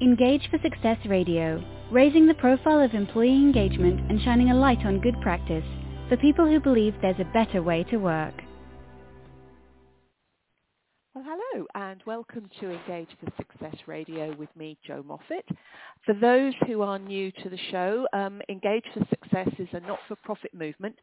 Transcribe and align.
Engage 0.00 0.48
for 0.48 0.60
Success 0.62 0.96
Radio, 1.06 1.60
raising 1.90 2.28
the 2.28 2.34
profile 2.34 2.80
of 2.80 2.94
employee 2.94 3.34
engagement 3.34 4.08
and 4.08 4.22
shining 4.22 4.52
a 4.52 4.54
light 4.54 4.86
on 4.86 5.00
good 5.00 5.20
practice 5.20 5.64
for 6.08 6.16
people 6.18 6.46
who 6.46 6.60
believe 6.60 6.94
there's 7.02 7.18
a 7.18 7.32
better 7.34 7.64
way 7.64 7.82
to 7.90 7.96
work. 7.96 8.34
Well, 11.18 11.36
hello 11.52 11.66
and 11.74 12.00
welcome 12.06 12.48
to 12.60 12.70
Engage 12.70 13.08
for 13.18 13.32
Success 13.36 13.74
Radio 13.88 14.36
with 14.36 14.54
me, 14.54 14.78
Jo 14.86 15.02
Moffatt. 15.02 15.42
For 16.06 16.14
those 16.14 16.54
who 16.68 16.82
are 16.82 17.00
new 17.00 17.32
to 17.42 17.48
the 17.48 17.58
show, 17.72 18.06
um, 18.12 18.40
Engage 18.48 18.84
for 18.94 19.04
Success 19.10 19.48
is 19.58 19.66
a 19.72 19.80
not-for-profit 19.80 20.54
movement 20.54 20.94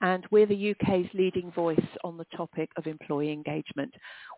and 0.00 0.24
we're 0.30 0.46
the 0.46 0.70
UK's 0.70 1.08
leading 1.12 1.50
voice 1.50 1.84
on 2.04 2.16
the 2.16 2.26
topic 2.36 2.70
of 2.76 2.86
employee 2.86 3.32
engagement. 3.32 3.92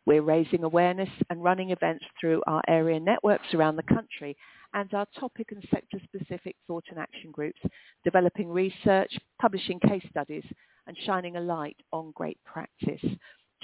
We're 0.06 0.22
raising 0.22 0.64
awareness 0.64 1.10
and 1.28 1.44
running 1.44 1.70
events 1.70 2.06
through 2.18 2.42
our 2.46 2.62
area 2.66 2.98
networks 2.98 3.52
around 3.52 3.76
the 3.76 3.94
country 3.94 4.38
and 4.72 4.92
our 4.94 5.06
topic 5.20 5.52
and 5.52 5.62
sector-specific 5.70 6.56
thought 6.66 6.84
and 6.88 6.98
action 6.98 7.30
groups, 7.30 7.60
developing 8.04 8.48
research, 8.48 9.12
publishing 9.38 9.80
case 9.80 10.04
studies 10.08 10.44
and 10.86 10.96
shining 11.04 11.36
a 11.36 11.40
light 11.40 11.76
on 11.92 12.12
great 12.12 12.38
practice 12.44 13.04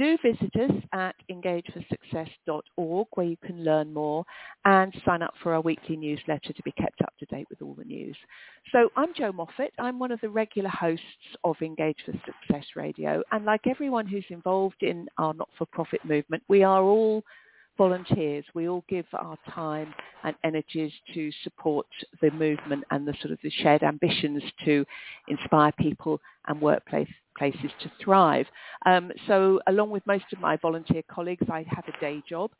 do 0.03 0.19
visit 0.23 0.51
us 0.57 0.83
at 0.93 1.15
engageforsuccess.org 1.31 3.07
where 3.15 3.27
you 3.27 3.37
can 3.45 3.63
learn 3.63 3.93
more 3.93 4.25
and 4.65 4.93
sign 5.05 5.23
up 5.23 5.33
for 5.43 5.55
our 5.55 5.61
weekly 5.61 5.97
newsletter 5.97 6.53
to 6.53 6.63
be 6.65 6.73
kept 6.73 7.01
up 7.03 7.13
to 7.21 7.27
date 7.27 7.47
with 7.49 7.63
all 7.63 7.75
the 7.75 7.85
news. 7.85 8.17
So 8.73 8.91
I'm 8.97 9.15
Jo 9.15 9.31
Moffatt. 9.31 9.71
I'm 9.79 10.01
one 10.01 10.11
of 10.11 10.21
the 10.21 10.29
regular 10.29 10.71
hosts 10.71 11.05
of 11.45 11.55
Engage 11.63 11.99
for 12.05 12.13
Success 12.27 12.65
Radio. 12.75 13.23
And 13.31 13.45
like 13.45 13.69
everyone 13.69 14.07
who's 14.07 14.25
involved 14.29 14.83
in 14.83 15.07
our 15.19 15.35
not-for-profit 15.35 16.05
movement, 16.05 16.43
we 16.49 16.65
are 16.65 16.83
all 16.83 17.23
volunteers. 17.77 18.45
We 18.55 18.69
all 18.69 18.85
give 18.89 19.07
our 19.15 19.37
time 19.51 19.95
and 20.25 20.35
energies 20.45 20.93
to 21.15 21.31
support 21.43 21.87
the 22.21 22.31
movement 22.31 22.85
and 22.91 23.07
the 23.07 23.15
sort 23.21 23.33
of 23.33 23.39
the 23.43 23.51
shared 23.51 23.83
ambitions 23.83 24.43
to 24.65 24.85
inspire 25.29 25.73
people 25.79 26.21
and 26.49 26.61
workplace 26.61 27.09
places 27.37 27.71
to 27.83 27.91
thrive. 28.03 28.47
Um, 28.87 29.11
so 29.27 29.61
along 29.67 29.91
with 29.91 30.07
most 30.07 30.27
of 30.33 30.41
my 30.41 30.57
volunteer 30.57 31.03
colleagues, 31.11 31.47
I 31.51 31.65
have 31.69 31.85
a 31.89 32.01
day 32.01 32.23
job 32.29 32.51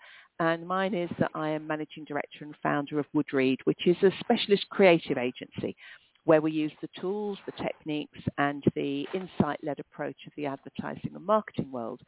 and 0.41 0.67
mine 0.67 0.95
is 0.95 1.11
that 1.19 1.31
I 1.35 1.51
am 1.51 1.67
managing 1.67 2.05
director 2.05 2.45
and 2.45 2.55
founder 2.63 2.99
of 2.99 3.07
Woodreed, 3.15 3.59
which 3.65 3.87
is 3.87 3.97
a 4.03 4.11
specialist 4.21 4.69
creative 4.71 5.19
agency 5.19 5.77
where 6.25 6.41
we 6.41 6.53
use 6.53 6.73
the 6.81 6.89
tools, 7.01 7.39
the 7.47 7.63
techniques 7.63 8.19
and 8.39 8.63
the 8.75 9.07
insight-led 9.13 9.81
approach 9.81 10.17
of 10.27 10.33
the 10.37 10.47
advertising 10.47 11.11
and 11.15 11.27
marketing 11.27 11.71
world 11.71 12.01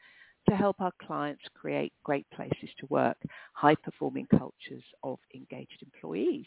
to 0.49 0.57
help 0.57 0.81
our 0.81 0.93
clients 1.07 1.43
create 1.55 1.93
great 2.05 2.27
places 2.35 2.69
to 2.79 2.87
work, 2.91 3.17
high-performing 3.55 4.27
cultures 4.31 4.85
of 5.03 5.19
engaged 5.35 5.83
employees. 5.83 6.47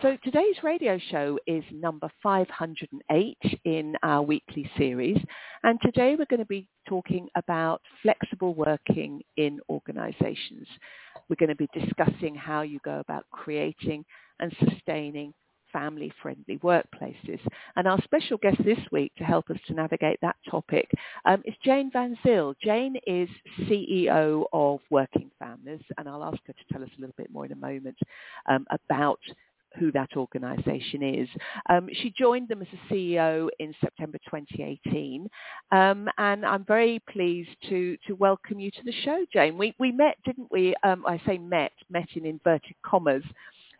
So 0.00 0.16
today's 0.24 0.56
radio 0.64 0.98
show 1.10 1.38
is 1.46 1.62
number 1.70 2.10
508 2.22 3.38
in 3.64 3.94
our 4.02 4.22
weekly 4.22 4.68
series. 4.76 5.18
And 5.62 5.78
today 5.80 6.16
we're 6.18 6.26
going 6.26 6.40
to 6.40 6.46
be 6.46 6.66
talking 6.88 7.28
about 7.36 7.80
flexible 8.02 8.54
working 8.54 9.22
in 9.36 9.60
organizations. 9.70 10.66
We're 11.28 11.36
going 11.38 11.50
to 11.50 11.54
be 11.54 11.68
discussing 11.72 12.34
how 12.34 12.62
you 12.62 12.80
go 12.84 12.98
about 12.98 13.26
creating 13.30 14.04
and 14.40 14.52
sustaining 14.68 15.32
family-friendly 15.72 16.58
workplaces. 16.58 17.40
And 17.76 17.86
our 17.88 18.00
special 18.02 18.38
guest 18.38 18.58
this 18.64 18.78
week 18.90 19.12
to 19.18 19.24
help 19.24 19.50
us 19.50 19.58
to 19.66 19.74
navigate 19.74 20.18
that 20.22 20.36
topic 20.50 20.90
um, 21.24 21.42
is 21.44 21.54
Jane 21.64 21.90
Van 21.92 22.16
Zyl. 22.24 22.54
Jane 22.62 22.96
is 23.06 23.28
CEO 23.60 24.44
of 24.52 24.80
Working 24.90 25.30
Families, 25.38 25.82
and 25.98 26.08
I'll 26.08 26.24
ask 26.24 26.38
her 26.46 26.52
to 26.52 26.72
tell 26.72 26.82
us 26.82 26.90
a 26.96 27.00
little 27.00 27.14
bit 27.16 27.30
more 27.32 27.46
in 27.46 27.52
a 27.52 27.56
moment 27.56 27.98
um, 28.48 28.66
about 28.88 29.20
who 29.78 29.92
that 29.92 30.10
organisation 30.16 31.02
is. 31.02 31.28
Um, 31.68 31.88
she 31.92 32.12
joined 32.16 32.48
them 32.48 32.62
as 32.62 32.68
a 32.72 32.92
CEO 32.92 33.48
in 33.58 33.74
September 33.80 34.18
2018, 34.30 35.28
um, 35.70 36.08
and 36.18 36.44
I'm 36.44 36.64
very 36.64 37.00
pleased 37.10 37.50
to 37.68 37.96
to 38.06 38.14
welcome 38.14 38.60
you 38.60 38.70
to 38.70 38.82
the 38.84 38.92
show, 39.04 39.24
Jane. 39.32 39.56
We 39.56 39.74
we 39.78 39.92
met, 39.92 40.16
didn't 40.24 40.50
we? 40.50 40.74
Um, 40.82 41.04
I 41.06 41.20
say 41.26 41.38
met, 41.38 41.72
met 41.90 42.08
in 42.14 42.26
inverted 42.26 42.74
commas 42.84 43.24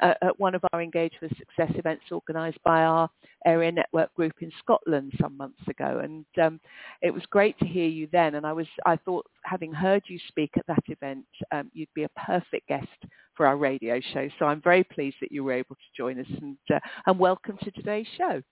uh, 0.02 0.14
at 0.20 0.38
one 0.38 0.54
of 0.54 0.62
our 0.72 0.82
Engage 0.82 1.14
for 1.18 1.28
Success 1.28 1.72
events 1.76 2.04
organised 2.10 2.62
by 2.64 2.82
our 2.82 3.08
area 3.46 3.72
network 3.72 4.12
group 4.14 4.34
in 4.40 4.50
Scotland 4.58 5.12
some 5.20 5.36
months 5.36 5.62
ago. 5.68 6.00
And 6.02 6.26
um, 6.42 6.60
it 7.00 7.12
was 7.12 7.22
great 7.30 7.58
to 7.60 7.66
hear 7.66 7.86
you 7.86 8.08
then. 8.12 8.34
And 8.34 8.46
I 8.46 8.52
was, 8.52 8.66
I 8.84 8.96
thought, 8.96 9.24
having 9.44 9.72
heard 9.72 10.02
you 10.08 10.18
speak 10.28 10.50
at 10.56 10.66
that 10.66 10.82
event, 10.88 11.24
um, 11.52 11.70
you'd 11.72 11.94
be 11.94 12.04
a 12.04 12.10
perfect 12.26 12.68
guest 12.68 12.88
for 13.36 13.46
our 13.46 13.56
radio 13.56 14.00
show. 14.12 14.28
So 14.38 14.46
I'm 14.46 14.60
very 14.60 14.84
pleased 14.84 15.16
that 15.20 15.32
you 15.32 15.44
were 15.44 15.52
able 15.52 15.76
to 15.76 15.96
join 15.96 16.18
us 16.18 16.26
and, 16.40 16.56
uh, 16.72 16.80
and 17.06 17.18
welcome 17.18 17.56
to 17.62 17.70
today's 17.70 18.06
show. 18.18 18.42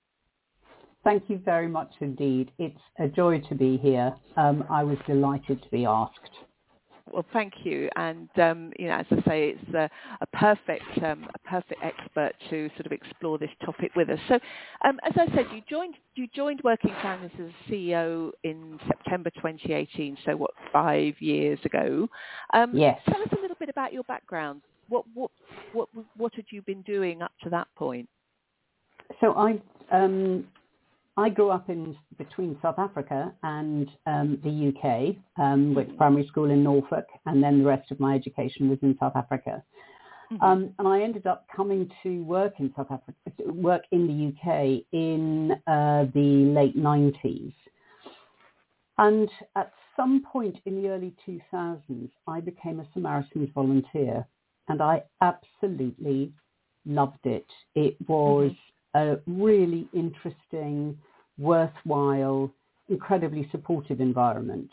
Thank 1.02 1.24
you 1.28 1.38
very 1.38 1.68
much 1.68 1.92
indeed. 2.00 2.52
It's 2.58 2.80
a 2.98 3.08
joy 3.08 3.40
to 3.48 3.54
be 3.54 3.78
here. 3.78 4.14
Um, 4.36 4.64
I 4.70 4.84
was 4.84 4.98
delighted 5.06 5.62
to 5.62 5.68
be 5.70 5.86
asked. 5.86 6.30
Well, 7.12 7.24
thank 7.32 7.52
you. 7.64 7.88
And 7.96 8.28
um, 8.38 8.72
you 8.78 8.88
know, 8.88 8.94
as 8.98 9.06
I 9.10 9.28
say, 9.28 9.48
it's 9.50 9.74
a, 9.74 9.90
a 10.20 10.26
perfect, 10.28 10.84
um, 11.02 11.26
a 11.34 11.38
perfect 11.48 11.82
expert 11.82 12.32
to 12.50 12.68
sort 12.76 12.86
of 12.86 12.92
explore 12.92 13.38
this 13.38 13.50
topic 13.64 13.92
with 13.96 14.10
us. 14.10 14.18
So, 14.28 14.38
um, 14.84 14.98
as 15.04 15.12
I 15.16 15.26
said, 15.34 15.46
you 15.52 15.62
joined 15.68 15.94
you 16.14 16.28
joined 16.34 16.60
Working 16.62 16.94
Families 17.02 17.32
as 17.38 17.50
CEO 17.70 18.30
in 18.44 18.78
September 18.86 19.30
2018. 19.30 20.18
So, 20.24 20.36
what 20.36 20.52
five 20.72 21.14
years 21.20 21.58
ago? 21.64 22.08
Um, 22.54 22.76
yes. 22.76 23.00
Tell 23.08 23.20
us 23.20 23.28
a 23.36 23.40
little 23.40 23.56
bit 23.58 23.68
about 23.68 23.92
your 23.92 24.04
background. 24.04 24.62
What 24.88 25.04
what 25.14 25.30
what 25.72 25.88
what 26.16 26.34
had 26.34 26.46
you 26.50 26.62
been 26.62 26.82
doing 26.82 27.22
up 27.22 27.32
to 27.42 27.50
that 27.50 27.68
point? 27.76 28.08
So 29.20 29.34
I 29.34 29.60
um, 29.90 30.46
I 31.20 31.28
grew 31.28 31.50
up 31.50 31.68
in 31.68 31.94
between 32.16 32.58
South 32.62 32.78
Africa 32.78 33.34
and 33.42 33.90
um, 34.06 34.38
the 34.42 34.72
UK, 34.72 35.16
um, 35.38 35.74
went 35.74 35.94
primary 35.98 36.26
school 36.26 36.50
in 36.50 36.64
Norfolk, 36.64 37.04
and 37.26 37.42
then 37.42 37.58
the 37.58 37.66
rest 37.66 37.90
of 37.90 38.00
my 38.00 38.14
education 38.14 38.70
was 38.70 38.78
in 38.80 38.96
South 38.98 39.14
Africa. 39.14 39.62
Mm-hmm. 40.32 40.42
Um, 40.42 40.74
and 40.78 40.88
I 40.88 41.02
ended 41.02 41.26
up 41.26 41.46
coming 41.54 41.90
to 42.02 42.24
work 42.24 42.54
in 42.58 42.72
South 42.74 42.86
Africa, 42.90 43.18
work 43.52 43.82
in 43.90 44.06
the 44.06 44.50
UK 44.50 44.82
in 44.92 45.52
uh, 45.66 46.06
the 46.14 46.54
late 46.56 46.78
90s. 46.78 47.52
And 48.96 49.28
at 49.56 49.72
some 49.96 50.22
point 50.24 50.56
in 50.64 50.80
the 50.80 50.88
early 50.88 51.14
2000s, 51.28 52.08
I 52.26 52.40
became 52.40 52.80
a 52.80 52.86
Samaritans 52.94 53.50
volunteer, 53.54 54.26
and 54.68 54.80
I 54.80 55.02
absolutely 55.20 56.32
loved 56.86 57.24
it. 57.26 57.46
It 57.74 57.96
was 58.08 58.52
mm-hmm. 58.96 59.00
a 59.00 59.18
really 59.26 59.86
interesting 59.92 60.96
worthwhile, 61.40 62.52
incredibly 62.88 63.48
supportive 63.50 64.00
environment. 64.00 64.70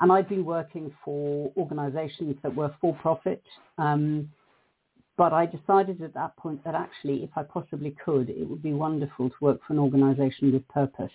And 0.00 0.10
I'd 0.10 0.28
been 0.28 0.44
working 0.44 0.92
for 1.04 1.52
organizations 1.56 2.36
that 2.42 2.54
were 2.54 2.74
for 2.80 2.94
profit. 2.96 3.42
Um, 3.78 4.30
but 5.16 5.32
I 5.32 5.46
decided 5.46 6.02
at 6.02 6.14
that 6.14 6.36
point 6.36 6.64
that 6.64 6.74
actually, 6.74 7.22
if 7.22 7.30
I 7.36 7.42
possibly 7.42 7.94
could, 8.04 8.30
it 8.30 8.48
would 8.48 8.62
be 8.62 8.72
wonderful 8.72 9.28
to 9.28 9.36
work 9.40 9.60
for 9.66 9.74
an 9.74 9.78
organization 9.78 10.52
with 10.52 10.66
purpose. 10.68 11.12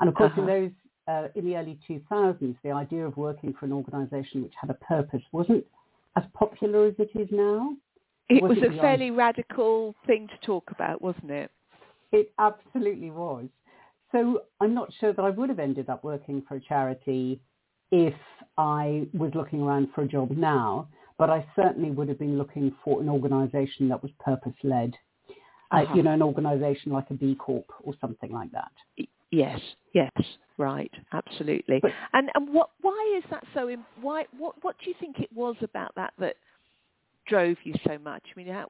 And 0.00 0.08
of 0.08 0.14
course, 0.14 0.32
uh-huh. 0.32 0.40
in 0.40 0.46
those 0.46 0.70
uh, 1.06 1.28
in 1.34 1.44
the 1.44 1.54
early 1.54 1.78
2000s, 1.88 2.56
the 2.64 2.70
idea 2.70 3.06
of 3.06 3.16
working 3.16 3.54
for 3.60 3.66
an 3.66 3.72
organization 3.72 4.42
which 4.42 4.54
had 4.58 4.70
a 4.70 4.74
purpose 4.74 5.20
wasn't 5.32 5.64
as 6.16 6.24
popular 6.32 6.86
as 6.86 6.94
it 6.98 7.10
is 7.14 7.28
now. 7.30 7.76
It 8.30 8.42
was, 8.42 8.56
was 8.56 8.70
a 8.74 8.80
fairly 8.80 9.10
radical 9.10 9.94
thing 10.06 10.28
to 10.28 10.46
talk 10.46 10.70
about, 10.70 11.02
wasn't 11.02 11.30
it? 11.30 11.50
It 12.10 12.32
absolutely 12.38 13.10
was. 13.10 13.48
So 14.14 14.42
I'm 14.60 14.74
not 14.74 14.92
sure 15.00 15.12
that 15.12 15.24
I 15.24 15.30
would 15.30 15.48
have 15.48 15.58
ended 15.58 15.90
up 15.90 16.04
working 16.04 16.40
for 16.46 16.54
a 16.54 16.60
charity 16.60 17.40
if 17.90 18.14
I 18.56 19.08
was 19.12 19.32
looking 19.34 19.60
around 19.60 19.88
for 19.92 20.02
a 20.02 20.06
job 20.06 20.30
now, 20.30 20.86
but 21.18 21.30
I 21.30 21.44
certainly 21.56 21.90
would 21.90 22.08
have 22.08 22.20
been 22.20 22.38
looking 22.38 22.72
for 22.84 23.00
an 23.00 23.08
organisation 23.08 23.88
that 23.88 24.00
was 24.02 24.12
purpose-led. 24.24 24.94
Uh, 25.72 25.78
uh-huh. 25.78 25.92
Uh, 25.92 25.96
you 25.96 26.02
know, 26.04 26.12
an 26.12 26.22
organisation 26.22 26.92
like 26.92 27.10
a 27.10 27.14
B 27.14 27.34
Corp 27.34 27.66
or 27.82 27.94
something 28.00 28.30
like 28.30 28.52
that. 28.52 28.70
Yes, 29.32 29.58
yes, 29.94 30.12
right, 30.58 30.92
absolutely. 31.12 31.80
But, 31.82 31.90
and 32.12 32.30
and 32.36 32.54
what 32.54 32.70
why 32.82 33.14
is 33.18 33.24
that 33.30 33.42
so? 33.52 33.74
Why 34.00 34.26
what 34.38 34.62
what 34.62 34.76
do 34.78 34.88
you 34.88 34.94
think 35.00 35.18
it 35.18 35.30
was 35.34 35.56
about 35.62 35.92
that 35.96 36.12
that 36.20 36.36
drove 37.26 37.56
you 37.64 37.74
so 37.84 37.98
much? 37.98 38.22
I 38.32 38.38
mean, 38.38 38.46
how, 38.52 38.68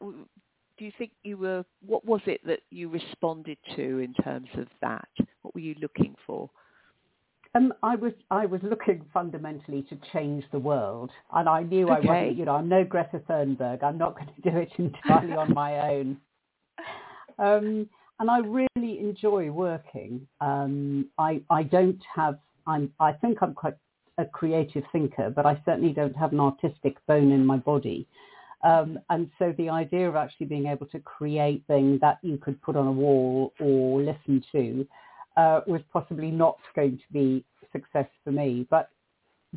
do 0.78 0.84
you 0.84 0.92
think 0.98 1.12
you 1.22 1.36
were, 1.36 1.64
what 1.86 2.04
was 2.04 2.20
it 2.26 2.40
that 2.46 2.60
you 2.70 2.88
responded 2.88 3.58
to 3.76 3.98
in 3.98 4.14
terms 4.14 4.48
of 4.54 4.66
that? 4.80 5.08
What 5.42 5.54
were 5.54 5.60
you 5.60 5.74
looking 5.80 6.14
for? 6.26 6.50
Um, 7.56 7.72
I 7.84 7.94
was 7.94 8.12
I 8.32 8.46
was 8.46 8.60
looking 8.64 9.04
fundamentally 9.14 9.82
to 9.88 9.96
change 10.12 10.42
the 10.50 10.58
world, 10.58 11.12
and 11.32 11.48
I 11.48 11.62
knew 11.62 11.88
okay. 11.88 12.08
I 12.08 12.12
wasn't. 12.12 12.36
You 12.36 12.44
know, 12.46 12.56
I'm 12.56 12.68
no 12.68 12.82
Greta 12.82 13.20
Thunberg. 13.28 13.84
I'm 13.84 13.96
not 13.96 14.16
going 14.16 14.28
to 14.34 14.50
do 14.50 14.56
it 14.56 14.70
entirely 14.78 15.34
on 15.34 15.54
my 15.54 15.92
own. 15.92 16.16
Um, 17.38 17.88
and 18.18 18.30
I 18.30 18.38
really 18.38 18.98
enjoy 18.98 19.50
working. 19.52 20.26
Um, 20.40 21.06
I 21.16 21.42
I 21.48 21.62
don't 21.62 22.00
have. 22.14 22.38
I'm. 22.66 22.92
I 22.98 23.12
think 23.12 23.38
I'm 23.40 23.54
quite 23.54 23.74
a 24.18 24.24
creative 24.24 24.82
thinker, 24.90 25.30
but 25.30 25.46
I 25.46 25.60
certainly 25.64 25.92
don't 25.92 26.16
have 26.16 26.32
an 26.32 26.40
artistic 26.40 26.96
bone 27.06 27.30
in 27.30 27.46
my 27.46 27.56
body. 27.56 28.08
Um, 28.64 28.98
and 29.10 29.30
so 29.38 29.54
the 29.58 29.68
idea 29.68 30.08
of 30.08 30.16
actually 30.16 30.46
being 30.46 30.66
able 30.66 30.86
to 30.86 30.98
create 30.98 31.62
things 31.66 32.00
that 32.00 32.18
you 32.22 32.38
could 32.38 32.60
put 32.62 32.76
on 32.76 32.86
a 32.86 32.92
wall 32.92 33.52
or 33.60 34.00
listen 34.00 34.42
to 34.52 34.86
uh, 35.36 35.60
was 35.66 35.82
possibly 35.92 36.30
not 36.30 36.56
going 36.74 36.96
to 36.96 37.12
be 37.12 37.44
success 37.72 38.06
for 38.24 38.32
me. 38.32 38.66
But 38.70 38.88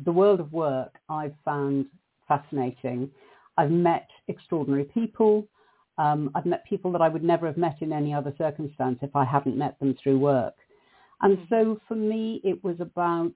the 0.04 0.12
world 0.12 0.40
of 0.40 0.52
work 0.52 0.94
I've 1.08 1.34
found 1.44 1.86
fascinating. 2.28 3.10
I've 3.56 3.70
met 3.70 4.08
extraordinary 4.28 4.84
people. 4.84 5.46
Um, 5.96 6.30
I've 6.34 6.46
met 6.46 6.64
people 6.66 6.92
that 6.92 7.00
I 7.00 7.08
would 7.08 7.24
never 7.24 7.46
have 7.46 7.56
met 7.56 7.76
in 7.80 7.92
any 7.92 8.12
other 8.12 8.34
circumstance 8.36 8.98
if 9.00 9.16
I 9.16 9.24
hadn't 9.24 9.56
met 9.56 9.78
them 9.80 9.96
through 10.00 10.18
work. 10.18 10.54
And 11.22 11.38
mm-hmm. 11.38 11.54
so 11.54 11.80
for 11.88 11.96
me, 11.96 12.40
it 12.44 12.62
was 12.62 12.76
about 12.80 13.32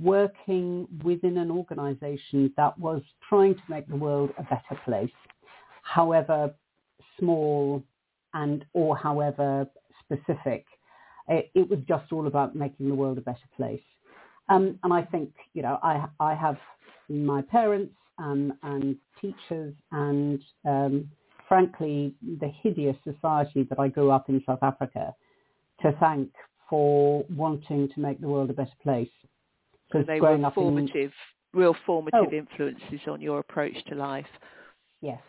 working 0.00 0.86
within 1.04 1.38
an 1.38 1.50
organization 1.50 2.52
that 2.56 2.78
was 2.78 3.02
trying 3.28 3.54
to 3.54 3.62
make 3.68 3.88
the 3.88 3.96
world 3.96 4.30
a 4.38 4.42
better 4.42 4.80
place, 4.84 5.10
however 5.82 6.52
small 7.18 7.82
and 8.34 8.64
or 8.72 8.96
however 8.96 9.66
specific. 10.04 10.64
It, 11.28 11.50
it 11.54 11.68
was 11.68 11.80
just 11.88 12.12
all 12.12 12.26
about 12.26 12.54
making 12.54 12.88
the 12.88 12.94
world 12.94 13.18
a 13.18 13.22
better 13.22 13.38
place. 13.56 13.82
Um, 14.48 14.78
and 14.84 14.92
I 14.92 15.02
think, 15.02 15.30
you 15.54 15.62
know, 15.62 15.78
I, 15.82 16.06
I 16.20 16.34
have 16.34 16.56
my 17.08 17.42
parents 17.42 17.94
um, 18.18 18.52
and 18.62 18.96
teachers 19.20 19.74
and, 19.90 20.40
um, 20.64 21.10
frankly, 21.48 22.14
the 22.40 22.50
hideous 22.62 22.96
society 23.04 23.64
that 23.64 23.78
I 23.78 23.88
grew 23.88 24.10
up 24.10 24.28
in 24.28 24.42
South 24.46 24.62
Africa 24.62 25.14
to 25.82 25.92
thank 26.00 26.30
for 26.70 27.24
wanting 27.34 27.88
to 27.94 28.00
make 28.00 28.20
the 28.20 28.28
world 28.28 28.50
a 28.50 28.52
better 28.52 28.70
place. 28.82 29.08
So 29.92 30.02
they 30.06 30.20
were 30.20 30.38
formative, 30.54 31.12
in... 31.54 31.60
real 31.60 31.76
formative 31.86 32.28
oh. 32.32 32.34
influences 32.34 33.00
on 33.08 33.20
your 33.20 33.38
approach 33.38 33.74
to 33.88 33.94
life. 33.94 34.26
Yes, 35.00 35.20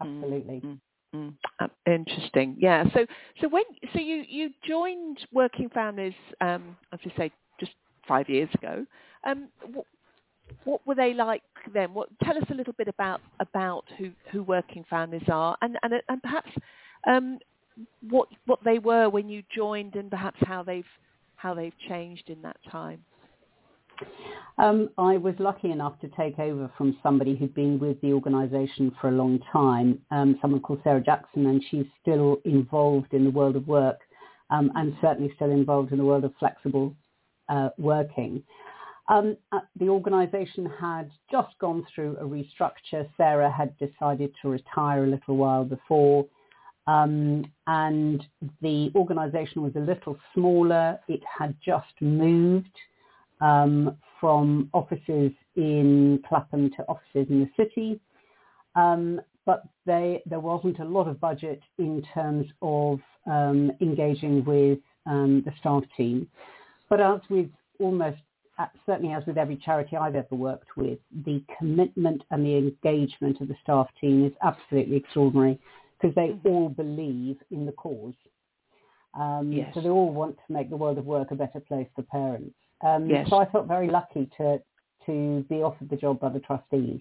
absolutely. 0.00 0.60
Mm, 0.64 0.80
mm, 1.14 1.34
mm. 1.60 1.70
interesting. 1.86 2.56
Yeah. 2.58 2.84
So, 2.92 3.06
so 3.40 3.48
when, 3.48 3.64
so 3.92 4.00
you 4.00 4.24
you 4.28 4.50
joined 4.66 5.18
Working 5.32 5.68
Families, 5.68 6.14
um, 6.40 6.76
as 6.92 6.98
you 7.04 7.12
say, 7.16 7.30
just 7.60 7.72
five 8.06 8.28
years 8.28 8.48
ago. 8.54 8.84
Um, 9.24 9.48
what, 9.72 9.86
what 10.64 10.86
were 10.86 10.94
they 10.94 11.14
like 11.14 11.42
then? 11.72 11.94
What 11.94 12.08
tell 12.22 12.36
us 12.36 12.44
a 12.50 12.54
little 12.54 12.74
bit 12.74 12.88
about 12.88 13.20
about 13.40 13.84
who 13.98 14.10
who 14.30 14.42
Working 14.42 14.84
Families 14.90 15.28
are, 15.28 15.56
and 15.62 15.78
and 15.82 15.94
and 16.08 16.22
perhaps 16.22 16.50
um, 17.06 17.38
what 18.08 18.28
what 18.46 18.58
they 18.64 18.78
were 18.78 19.08
when 19.08 19.28
you 19.28 19.42
joined, 19.54 19.94
and 19.94 20.10
perhaps 20.10 20.38
how 20.42 20.62
they've 20.62 20.84
how 21.36 21.54
they've 21.54 21.76
changed 21.88 22.28
in 22.28 22.42
that 22.42 22.56
time. 22.70 23.04
Um, 24.56 24.90
I 24.98 25.16
was 25.16 25.34
lucky 25.38 25.72
enough 25.72 25.98
to 26.00 26.08
take 26.08 26.38
over 26.38 26.70
from 26.78 26.96
somebody 27.02 27.34
who'd 27.34 27.54
been 27.54 27.78
with 27.78 28.00
the 28.00 28.12
organisation 28.12 28.94
for 29.00 29.08
a 29.08 29.12
long 29.12 29.40
time, 29.52 29.98
um, 30.12 30.38
someone 30.40 30.60
called 30.60 30.80
Sarah 30.84 31.00
Jackson, 31.00 31.46
and 31.46 31.62
she's 31.70 31.86
still 32.00 32.40
involved 32.44 33.14
in 33.14 33.24
the 33.24 33.30
world 33.30 33.56
of 33.56 33.66
work 33.66 34.00
um, 34.50 34.70
and 34.76 34.94
certainly 35.00 35.32
still 35.34 35.50
involved 35.50 35.90
in 35.90 35.98
the 35.98 36.04
world 36.04 36.24
of 36.24 36.32
flexible 36.38 36.94
uh, 37.48 37.70
working. 37.78 38.42
Um, 39.08 39.36
uh, 39.52 39.60
the 39.78 39.88
organisation 39.88 40.70
had 40.80 41.10
just 41.30 41.58
gone 41.60 41.84
through 41.94 42.16
a 42.18 42.24
restructure. 42.24 43.08
Sarah 43.16 43.50
had 43.50 43.76
decided 43.78 44.32
to 44.40 44.48
retire 44.48 45.04
a 45.04 45.08
little 45.08 45.36
while 45.36 45.64
before. 45.64 46.26
Um, 46.86 47.44
and 47.66 48.24
the 48.62 48.90
organisation 48.94 49.62
was 49.62 49.72
a 49.76 49.80
little 49.80 50.16
smaller. 50.34 50.98
It 51.08 51.22
had 51.38 51.56
just 51.64 52.00
moved 52.00 52.78
um, 53.44 53.96
from 54.20 54.70
offices 54.72 55.32
in 55.56 56.22
Clapham 56.26 56.70
to 56.76 56.82
offices 56.88 57.26
in 57.28 57.40
the 57.40 57.50
city. 57.62 58.00
Um, 58.74 59.20
but 59.44 59.64
they, 59.84 60.22
there 60.24 60.40
wasn't 60.40 60.78
a 60.78 60.84
lot 60.84 61.06
of 61.06 61.20
budget 61.20 61.60
in 61.78 62.02
terms 62.14 62.46
of 62.62 63.00
um, 63.26 63.70
engaging 63.82 64.42
with 64.44 64.78
um, 65.06 65.42
the 65.44 65.52
staff 65.60 65.82
team. 65.94 66.26
But 66.88 67.02
as 67.02 67.20
with 67.28 67.50
almost, 67.78 68.18
uh, 68.58 68.66
certainly 68.86 69.12
as 69.12 69.22
with 69.26 69.36
every 69.36 69.56
charity 69.56 69.96
I've 69.96 70.14
ever 70.14 70.34
worked 70.34 70.76
with, 70.78 70.98
the 71.26 71.42
commitment 71.58 72.22
and 72.30 72.46
the 72.46 72.56
engagement 72.56 73.42
of 73.42 73.48
the 73.48 73.56
staff 73.62 73.88
team 74.00 74.24
is 74.24 74.32
absolutely 74.42 74.96
extraordinary 74.96 75.60
because 76.00 76.14
they 76.14 76.28
mm-hmm. 76.28 76.48
all 76.48 76.68
believe 76.70 77.36
in 77.50 77.66
the 77.66 77.72
cause. 77.72 78.14
Um, 79.12 79.52
yes. 79.52 79.70
So 79.74 79.82
they 79.82 79.90
all 79.90 80.12
want 80.12 80.38
to 80.46 80.52
make 80.52 80.70
the 80.70 80.76
world 80.76 80.96
of 80.96 81.04
work 81.04 81.30
a 81.30 81.34
better 81.34 81.60
place 81.60 81.88
for 81.94 82.02
parents. 82.02 82.54
Um, 82.84 83.08
yes. 83.08 83.28
So 83.30 83.36
I 83.36 83.46
felt 83.50 83.66
very 83.66 83.88
lucky 83.88 84.28
to 84.36 84.60
to 85.06 85.44
be 85.48 85.56
offered 85.56 85.90
the 85.90 85.96
job 85.96 86.20
by 86.20 86.30
the 86.30 86.40
trustees. 86.40 87.00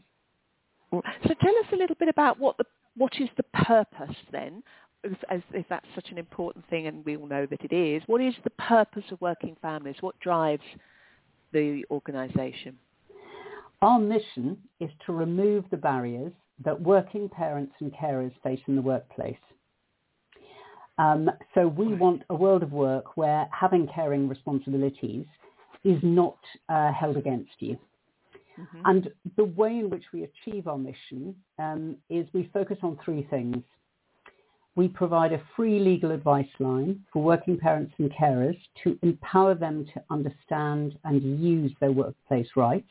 So 0.91 1.33
tell 1.41 1.57
us 1.57 1.65
a 1.71 1.75
little 1.75 1.95
bit 1.95 2.09
about 2.09 2.39
what 2.39 2.57
the 2.57 2.65
what 2.95 3.13
is 3.19 3.30
the 3.38 3.44
purpose 3.65 4.15
then, 4.31 4.62
as, 5.30 5.41
if 5.53 5.65
that's 5.69 5.85
such 5.95 6.12
an 6.12 6.18
important 6.18 6.68
thing, 6.69 6.88
and 6.88 7.03
we 7.06 7.18
all 7.18 7.27
know 7.27 7.45
that 7.47 7.62
it 7.63 7.74
is. 7.74 8.03
What 8.06 8.21
is 8.21 8.33
the 8.44 8.51
purpose 8.51 9.03
of 9.12 9.19
working 9.19 9.57
families? 9.62 9.95
What 10.01 10.19
drives 10.19 10.63
the 11.51 11.83
organisation? 11.89 12.77
Our 13.81 14.00
mission 14.00 14.57
is 14.80 14.91
to 15.06 15.12
remove 15.12 15.65
the 15.71 15.77
barriers 15.77 16.31
that 16.63 16.80
working 16.80 17.27
parents 17.27 17.74
and 17.80 17.91
carers 17.91 18.31
face 18.44 18.62
in 18.68 18.75
the 18.75 18.81
workplace. 18.81 19.35
Um, 21.00 21.30
so 21.56 21.68
we 21.68 21.95
want 21.95 22.21
a 22.30 22.35
world 22.35 22.62
of 22.62 22.71
work 22.71 23.18
where 23.18 23.47
having 23.51 23.88
caring 23.94 24.30
responsibilities 24.30 25.25
is 25.83 26.00
not 26.01 26.38
uh, 26.69 26.91
held 26.91 27.18
against 27.18 27.51
you. 27.59 27.77
Mm-hmm. 28.59 28.81
And 28.85 29.12
the 29.35 29.45
way 29.45 29.80
in 29.80 29.89
which 29.89 30.03
we 30.13 30.24
achieve 30.24 30.68
our 30.68 30.77
mission 30.77 31.35
um, 31.59 31.97
is 32.09 32.27
we 32.33 32.50
focus 32.53 32.77
on 32.83 33.00
three 33.03 33.27
things. 33.30 33.63
We 34.75 34.88
provide 34.88 35.33
a 35.33 35.41
free 35.56 35.80
legal 35.80 36.12
advice 36.12 36.47
line 36.59 37.01
for 37.12 37.21
working 37.21 37.57
parents 37.57 37.94
and 38.00 38.12
carers 38.12 38.57
to 38.83 38.97
empower 39.03 39.53
them 39.53 39.85
to 39.94 40.03
understand 40.09 40.97
and 41.03 41.39
use 41.39 41.71
their 41.80 41.91
workplace 41.91 42.47
rights. 42.56 42.89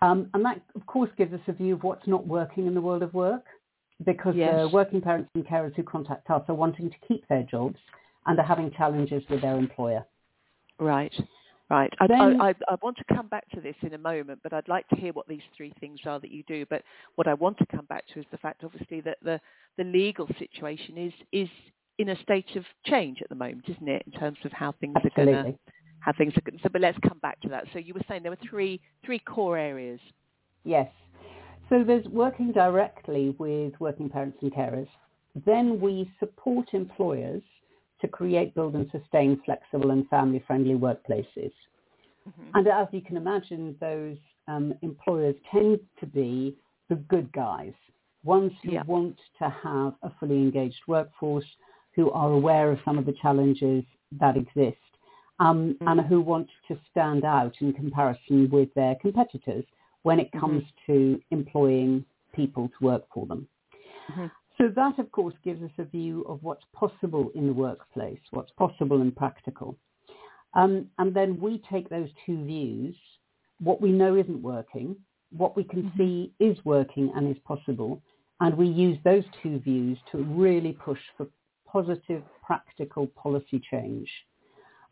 Um, 0.00 0.30
and 0.34 0.44
that, 0.44 0.60
of 0.74 0.86
course, 0.86 1.10
gives 1.18 1.32
us 1.32 1.40
a 1.48 1.52
view 1.52 1.74
of 1.74 1.82
what's 1.82 2.06
not 2.06 2.26
working 2.26 2.66
in 2.66 2.74
the 2.74 2.80
world 2.80 3.02
of 3.02 3.12
work 3.14 3.44
because 4.04 4.34
yes. 4.36 4.54
the 4.54 4.68
working 4.68 5.00
parents 5.00 5.28
and 5.34 5.44
carers 5.44 5.74
who 5.74 5.82
contact 5.82 6.30
us 6.30 6.42
are 6.48 6.54
wanting 6.54 6.88
to 6.90 6.96
keep 7.06 7.26
their 7.28 7.42
jobs 7.42 7.78
and 8.26 8.38
are 8.38 8.44
having 8.44 8.70
challenges 8.70 9.24
with 9.28 9.40
their 9.40 9.56
employer. 9.56 10.04
Right. 10.78 11.12
Right. 11.70 11.92
I, 12.00 12.06
then, 12.06 12.40
I, 12.40 12.48
I, 12.48 12.54
I, 12.70 12.76
want 12.80 12.96
to 12.96 13.14
come 13.14 13.28
back 13.28 13.46
to 13.50 13.60
this 13.60 13.74
in 13.82 13.92
a 13.92 13.98
moment, 13.98 14.40
but 14.42 14.54
I'd 14.54 14.68
like 14.68 14.88
to 14.88 14.96
hear 14.96 15.12
what 15.12 15.28
these 15.28 15.42
three 15.54 15.74
things 15.80 16.00
are 16.06 16.18
that 16.18 16.30
you 16.30 16.42
do. 16.44 16.64
But 16.70 16.82
what 17.16 17.28
I 17.28 17.34
want 17.34 17.58
to 17.58 17.66
come 17.66 17.84
back 17.84 18.04
to 18.14 18.20
is 18.20 18.26
the 18.30 18.38
fact, 18.38 18.64
obviously, 18.64 19.02
that 19.02 19.18
the, 19.22 19.38
the 19.76 19.84
legal 19.84 20.26
situation 20.38 20.96
is 20.96 21.12
is 21.30 21.48
in 21.98 22.08
a 22.08 22.22
state 22.22 22.56
of 22.56 22.64
change 22.86 23.18
at 23.20 23.28
the 23.28 23.34
moment, 23.34 23.64
isn't 23.68 23.88
it, 23.88 24.02
in 24.10 24.18
terms 24.18 24.38
of 24.44 24.52
how 24.52 24.72
things 24.80 24.94
absolutely. 24.96 25.34
are 25.34 25.42
going 25.42 25.52
to 25.52 25.58
how 26.00 26.12
things 26.16 26.32
are 26.38 26.40
going. 26.40 26.58
So, 26.62 26.70
but 26.72 26.80
let's 26.80 26.98
come 27.06 27.18
back 27.18 27.38
to 27.42 27.48
that. 27.48 27.64
So 27.74 27.78
you 27.78 27.92
were 27.92 28.00
saying 28.08 28.22
there 28.22 28.32
were 28.32 28.48
three 28.48 28.80
three 29.04 29.18
core 29.18 29.58
areas. 29.58 30.00
Yes. 30.64 30.90
So 31.68 31.84
there's 31.84 32.06
working 32.06 32.50
directly 32.52 33.34
with 33.38 33.74
working 33.78 34.08
parents 34.08 34.38
and 34.40 34.52
carers. 34.52 34.88
Then 35.44 35.80
we 35.80 36.10
support 36.18 36.68
employers 36.72 37.42
to 38.00 38.08
create, 38.08 38.54
build 38.54 38.74
and 38.74 38.90
sustain 38.90 39.40
flexible 39.44 39.90
and 39.90 40.08
family-friendly 40.08 40.74
workplaces. 40.74 41.52
Mm-hmm. 42.28 42.50
And 42.54 42.68
as 42.68 42.88
you 42.92 43.00
can 43.00 43.16
imagine, 43.16 43.76
those 43.80 44.16
um, 44.46 44.74
employers 44.82 45.34
tend 45.50 45.80
to 46.00 46.06
be 46.06 46.56
the 46.88 46.96
good 46.96 47.32
guys, 47.32 47.72
ones 48.24 48.52
who 48.62 48.72
yeah. 48.72 48.82
want 48.86 49.18
to 49.38 49.54
have 49.62 49.94
a 50.02 50.12
fully 50.18 50.36
engaged 50.36 50.80
workforce, 50.86 51.44
who 51.94 52.10
are 52.12 52.32
aware 52.32 52.70
of 52.70 52.78
some 52.84 52.98
of 52.98 53.06
the 53.06 53.14
challenges 53.20 53.84
that 54.20 54.36
exist, 54.36 54.76
um, 55.40 55.74
mm-hmm. 55.74 55.88
and 55.88 56.00
who 56.06 56.20
want 56.20 56.48
to 56.68 56.78
stand 56.90 57.24
out 57.24 57.54
in 57.60 57.72
comparison 57.72 58.48
with 58.50 58.72
their 58.74 58.94
competitors 58.96 59.64
when 60.02 60.20
it 60.20 60.30
comes 60.32 60.62
mm-hmm. 60.62 60.92
to 60.92 61.20
employing 61.30 62.04
people 62.34 62.68
to 62.78 62.84
work 62.84 63.04
for 63.12 63.26
them. 63.26 63.46
Mm-hmm. 64.10 64.26
So 64.58 64.68
that, 64.74 64.98
of 64.98 65.10
course, 65.12 65.34
gives 65.44 65.62
us 65.62 65.70
a 65.78 65.84
view 65.84 66.24
of 66.28 66.42
what's 66.42 66.64
possible 66.74 67.30
in 67.34 67.46
the 67.46 67.52
workplace, 67.52 68.18
what's 68.30 68.50
possible 68.52 69.00
and 69.00 69.14
practical. 69.14 69.76
Um, 70.54 70.88
and 70.98 71.14
then 71.14 71.40
we 71.40 71.62
take 71.70 71.88
those 71.88 72.08
two 72.26 72.44
views, 72.44 72.96
what 73.60 73.80
we 73.80 73.92
know 73.92 74.16
isn't 74.16 74.42
working, 74.42 74.96
what 75.30 75.56
we 75.56 75.62
can 75.62 75.84
mm-hmm. 75.84 75.98
see 75.98 76.32
is 76.40 76.56
working 76.64 77.12
and 77.14 77.30
is 77.30 77.40
possible, 77.44 78.02
and 78.40 78.56
we 78.56 78.66
use 78.66 78.98
those 79.04 79.24
two 79.42 79.58
views 79.60 79.98
to 80.10 80.18
really 80.18 80.72
push 80.72 81.00
for 81.16 81.26
positive, 81.66 82.22
practical 82.44 83.06
policy 83.08 83.62
change. 83.70 84.08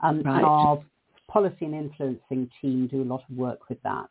Um, 0.00 0.22
right. 0.22 0.36
And 0.36 0.44
our 0.44 0.78
policy 1.28 1.64
and 1.64 1.74
influencing 1.74 2.50
team 2.60 2.86
do 2.86 3.02
a 3.02 3.04
lot 3.04 3.22
of 3.28 3.36
work 3.36 3.68
with 3.68 3.82
that. 3.82 4.10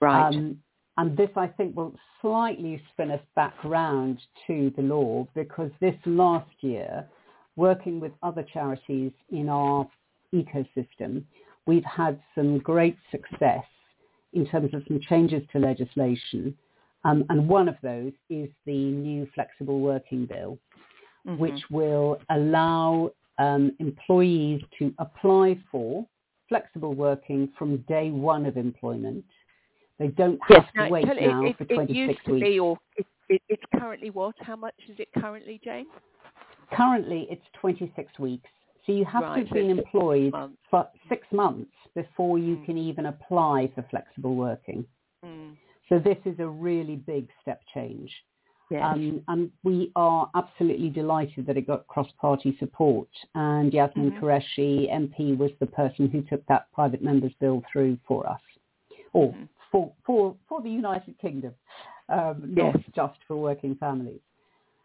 Right. 0.00 0.28
Um, 0.28 0.58
and 0.98 1.16
this, 1.16 1.30
I 1.36 1.46
think, 1.46 1.76
will 1.76 1.94
slightly 2.20 2.82
spin 2.92 3.12
us 3.12 3.20
back 3.36 3.54
round 3.64 4.18
to 4.48 4.72
the 4.76 4.82
law 4.82 5.28
because 5.34 5.70
this 5.80 5.94
last 6.04 6.50
year, 6.60 7.06
working 7.54 8.00
with 8.00 8.12
other 8.22 8.44
charities 8.52 9.12
in 9.30 9.48
our 9.48 9.88
ecosystem, 10.34 11.22
we've 11.66 11.84
had 11.84 12.20
some 12.34 12.58
great 12.58 12.98
success 13.12 13.64
in 14.32 14.44
terms 14.46 14.74
of 14.74 14.82
some 14.88 15.00
changes 15.08 15.42
to 15.52 15.58
legislation 15.58 16.54
Um, 17.04 17.24
and 17.30 17.48
one 17.48 17.68
of 17.68 17.76
those 17.80 18.12
is 18.28 18.48
the 18.66 18.90
new 18.90 19.28
flexible 19.34 19.78
working 19.78 20.26
bill, 20.26 20.58
mm-hmm. 21.26 21.38
which 21.38 21.62
will 21.70 22.18
allow 22.28 23.12
um, 23.38 23.70
employees 23.78 24.60
to 24.78 24.92
apply 24.98 25.58
for 25.70 26.04
flexible 26.48 26.94
working 26.94 27.48
from 27.56 27.78
day 27.88 28.10
one 28.10 28.46
of 28.46 28.56
employment. 28.56 29.24
They 29.98 30.08
don't 30.08 30.38
have 30.48 30.64
yes, 30.74 30.86
to 30.86 30.92
wait 30.92 31.06
now 31.06 31.44
it, 31.44 31.58
for 31.58 31.64
26 31.64 31.90
it 31.90 31.94
used 31.94 32.24
to 32.26 32.32
weeks. 32.32 32.44
Be, 32.44 32.58
or 32.60 32.78
it, 32.96 33.06
it, 33.28 33.42
it's 33.48 33.62
currently 33.78 34.10
what? 34.10 34.34
How 34.40 34.56
much 34.56 34.74
is 34.88 34.96
it 34.98 35.08
currently, 35.18 35.60
Jane? 35.64 35.86
Currently, 36.72 37.26
it's 37.30 37.44
26 37.60 38.18
weeks. 38.18 38.48
So 38.86 38.92
you 38.92 39.04
have 39.04 39.22
right, 39.22 39.40
to 39.40 39.44
have 39.44 39.52
been 39.52 39.70
employed 39.70 40.32
months. 40.32 40.58
for 40.70 40.88
six 41.08 41.26
months 41.32 41.72
before 41.94 42.38
you 42.38 42.56
mm. 42.56 42.64
can 42.64 42.78
even 42.78 43.06
apply 43.06 43.70
for 43.74 43.84
flexible 43.90 44.34
working. 44.34 44.84
Mm. 45.24 45.56
So 45.88 45.98
this 45.98 46.16
is 46.24 46.38
a 46.38 46.46
really 46.46 46.96
big 46.96 47.28
step 47.42 47.60
change. 47.74 48.10
Yes. 48.70 48.82
Um, 48.84 49.22
and 49.28 49.50
we 49.64 49.90
are 49.96 50.30
absolutely 50.34 50.90
delighted 50.90 51.46
that 51.46 51.56
it 51.56 51.66
got 51.66 51.86
cross-party 51.86 52.56
support. 52.58 53.08
And 53.34 53.72
Yasmin 53.72 54.12
mm-hmm. 54.12 54.24
Qureshi, 54.24 54.92
MP, 54.92 55.36
was 55.36 55.50
the 55.58 55.66
person 55.66 56.08
who 56.08 56.20
took 56.22 56.44
that 56.46 56.70
private 56.72 57.02
members 57.02 57.32
bill 57.40 57.62
through 57.72 57.98
for 58.06 58.28
us, 58.28 58.40
or 59.14 59.32
mm-hmm. 59.32 59.44
For, 59.70 59.92
for, 60.04 60.36
for 60.48 60.60
the 60.62 60.70
United 60.70 61.18
Kingdom, 61.18 61.54
um, 62.08 62.52
yes. 62.56 62.74
not 62.74 62.94
just 62.94 63.20
for 63.26 63.36
working 63.36 63.76
families. 63.76 64.20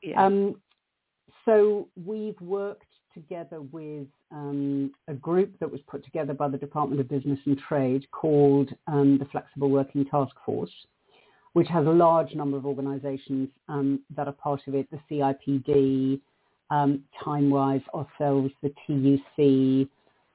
Yes. 0.02 0.18
Um, 0.18 0.56
so 1.46 1.88
we've 2.06 2.40
worked 2.42 2.86
together 3.14 3.62
with 3.62 4.08
um, 4.32 4.92
a 5.08 5.14
group 5.14 5.58
that 5.60 5.72
was 5.72 5.82
put 5.88 6.04
together 6.04 6.34
by 6.34 6.48
the 6.48 6.58
Department 6.58 7.00
of 7.00 7.08
Business 7.08 7.40
and 7.46 7.58
Trade 7.58 8.06
called 8.12 8.72
um, 8.88 9.18
the 9.20 9.26
Flexible 9.26 9.70
Working 9.70 10.06
Task 10.06 10.36
Force, 10.46 10.72
which 11.54 11.68
has 11.68 11.86
a 11.86 11.92
large 11.92 12.34
number 12.34 12.58
of 12.58 12.66
organisations 12.66 13.50
um, 13.70 14.00
that 14.16 14.28
are 14.28 14.34
part 14.34 14.62
of 14.68 14.76
it, 14.76 14.88
the 14.92 15.00
CIPD, 15.10 16.20
um, 16.70 17.04
TimeWise, 17.24 17.84
ourselves, 17.94 18.52
the 18.64 18.74
TUC, 18.88 19.88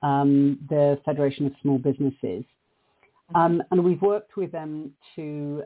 um, 0.02 0.58
the 0.68 1.00
Federation 1.04 1.46
of 1.46 1.52
Small 1.62 1.78
Businesses. 1.78 2.44
Um, 3.34 3.62
and 3.70 3.84
we've 3.84 4.00
worked 4.00 4.36
with 4.36 4.52
them 4.52 4.92
to 5.16 5.62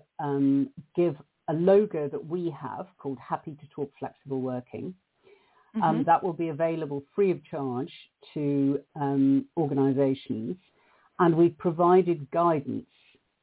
give 0.96 1.16
a 1.48 1.52
logo 1.52 2.08
that 2.08 2.24
we 2.24 2.50
have 2.50 2.86
called 2.98 3.18
Happy 3.18 3.52
to 3.52 3.66
Talk 3.74 3.92
Flexible 3.98 4.40
Working 4.40 4.94
um, 5.74 5.80
mm-hmm. 5.80 5.90
Um, 5.90 6.04
that 6.04 6.22
will 6.22 6.32
be 6.32 6.48
available 6.48 7.02
free 7.14 7.30
of 7.30 7.42
charge 7.44 7.90
to 8.34 8.80
um, 8.94 9.46
organisations, 9.56 10.56
and 11.18 11.34
we've 11.34 11.56
provided 11.56 12.30
guidance, 12.30 12.86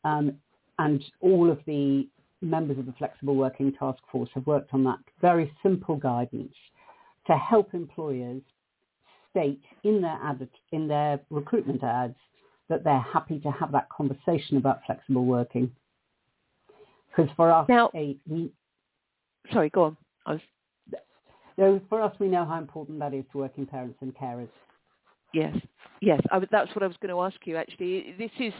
um, 0.03 0.33
and 0.77 1.03
all 1.21 1.49
of 1.49 1.59
the 1.65 2.07
members 2.41 2.77
of 2.77 2.85
the 2.85 2.93
Flexible 2.93 3.35
Working 3.35 3.73
Task 3.73 3.99
Force 4.11 4.29
have 4.35 4.45
worked 4.45 4.73
on 4.73 4.83
that 4.83 4.99
very 5.19 5.51
simple 5.63 5.95
guidance 5.95 6.53
to 7.27 7.33
help 7.35 7.73
employers 7.73 8.41
state 9.31 9.61
in 9.83 10.01
their 10.01 10.19
ad, 10.23 10.47
in 10.71 10.87
their 10.87 11.19
recruitment 11.29 11.83
ads 11.83 12.15
that 12.69 12.83
they're 12.83 12.99
happy 12.99 13.39
to 13.39 13.51
have 13.51 13.71
that 13.71 13.89
conversation 13.89 14.57
about 14.57 14.79
flexible 14.85 15.25
working. 15.25 15.71
Because 17.09 17.31
for 17.35 17.51
us, 17.51 17.67
now, 17.67 17.89
a, 17.95 18.15
we, 18.27 18.51
sorry, 19.51 19.69
go 19.69 19.85
on. 19.85 19.97
I 20.25 20.33
was 20.33 20.41
so 21.57 21.81
for 21.89 22.01
us, 22.01 22.15
we 22.19 22.29
know 22.29 22.45
how 22.45 22.57
important 22.57 22.99
that 22.99 23.13
is 23.13 23.25
to 23.33 23.39
working 23.39 23.65
parents 23.65 23.97
and 24.01 24.15
carers. 24.15 24.47
Yes, 25.33 25.55
yes, 26.01 26.21
I, 26.31 26.39
that's 26.51 26.73
what 26.73 26.83
I 26.83 26.87
was 26.87 26.95
going 27.01 27.13
to 27.13 27.21
ask 27.21 27.35
you. 27.45 27.57
Actually, 27.57 28.15
this 28.17 28.31
is 28.39 28.53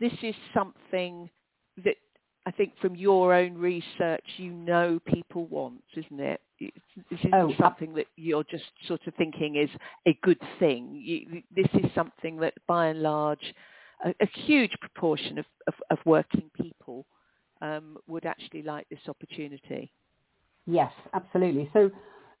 this 0.00 0.12
is 0.22 0.34
something 0.54 1.28
that 1.84 1.96
I 2.46 2.52
think 2.52 2.74
from 2.80 2.94
your 2.94 3.34
own 3.34 3.58
research, 3.58 4.24
you 4.36 4.52
know 4.52 5.00
people 5.04 5.46
want, 5.46 5.82
isn't 5.96 6.20
it? 6.20 6.40
This 6.60 6.70
isn't 7.18 7.34
oh, 7.34 7.52
something 7.60 7.92
that 7.94 8.06
you're 8.16 8.44
just 8.44 8.64
sort 8.86 9.00
of 9.08 9.14
thinking 9.14 9.56
is 9.56 9.68
a 10.06 10.16
good 10.22 10.40
thing. 10.60 10.94
You, 10.94 11.42
this 11.54 11.66
is 11.74 11.90
something 11.92 12.36
that, 12.36 12.54
by 12.68 12.86
and 12.86 13.02
large, 13.02 13.52
a, 14.04 14.10
a 14.20 14.28
huge 14.44 14.70
proportion 14.80 15.38
of, 15.38 15.44
of, 15.66 15.74
of 15.90 15.98
working 16.06 16.48
people 16.54 17.04
um, 17.60 17.98
would 18.06 18.24
actually 18.24 18.62
like 18.62 18.88
this 18.90 19.00
opportunity. 19.08 19.90
Yes, 20.66 20.92
absolutely. 21.14 21.68
So 21.72 21.90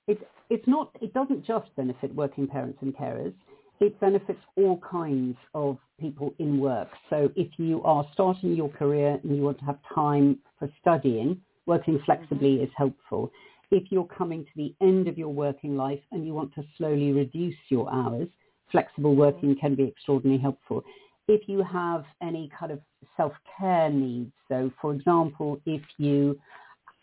it, 0.06 0.26
it's 0.50 0.66
not, 0.68 0.90
it 1.00 1.12
doesn't 1.14 1.44
just 1.44 1.74
benefit 1.74 2.14
working 2.14 2.46
parents 2.46 2.78
and 2.80 2.96
carers. 2.96 3.34
It 3.80 3.98
benefits 4.00 4.40
all 4.56 4.80
kinds 4.90 5.36
of 5.54 5.78
people 6.00 6.34
in 6.38 6.58
work. 6.58 6.88
So 7.10 7.30
if 7.36 7.48
you 7.58 7.82
are 7.82 8.06
starting 8.14 8.54
your 8.54 8.70
career 8.70 9.18
and 9.22 9.36
you 9.36 9.42
want 9.42 9.58
to 9.58 9.64
have 9.66 9.78
time 9.94 10.38
for 10.58 10.70
studying, 10.80 11.40
working 11.66 12.00
flexibly 12.06 12.56
mm-hmm. 12.56 12.64
is 12.64 12.70
helpful. 12.76 13.30
If 13.70 13.90
you're 13.90 14.06
coming 14.06 14.44
to 14.44 14.50
the 14.56 14.74
end 14.80 15.08
of 15.08 15.18
your 15.18 15.32
working 15.32 15.76
life 15.76 16.00
and 16.12 16.26
you 16.26 16.32
want 16.32 16.54
to 16.54 16.64
slowly 16.78 17.12
reduce 17.12 17.56
your 17.68 17.92
hours, 17.92 18.28
flexible 18.70 19.10
mm-hmm. 19.10 19.20
working 19.20 19.56
can 19.60 19.74
be 19.74 19.84
extraordinarily 19.84 20.40
helpful. 20.40 20.82
If 21.28 21.48
you 21.48 21.62
have 21.64 22.04
any 22.22 22.50
kind 22.58 22.72
of 22.72 22.80
self-care 23.16 23.90
needs, 23.90 24.32
so 24.48 24.70
for 24.80 24.94
example, 24.94 25.60
if 25.66 25.82
you 25.98 26.38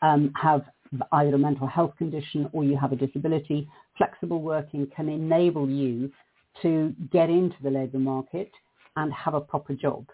um, 0.02 0.32
have 0.42 0.64
either 1.12 1.36
a 1.36 1.38
mental 1.38 1.68
health 1.68 1.94
condition 1.98 2.50
or 2.54 2.64
you 2.64 2.78
have 2.78 2.92
a 2.94 2.96
disability, 2.96 3.68
flexible 3.98 4.42
working 4.42 4.88
can 4.96 5.10
enable 5.10 5.70
you 5.70 6.12
to 6.62 6.94
get 7.12 7.30
into 7.30 7.56
the 7.62 7.70
labour 7.70 8.00
market 8.00 8.52
and 8.96 9.12
have 9.14 9.34
a 9.34 9.42
proper 9.42 9.74
job. 9.74 10.06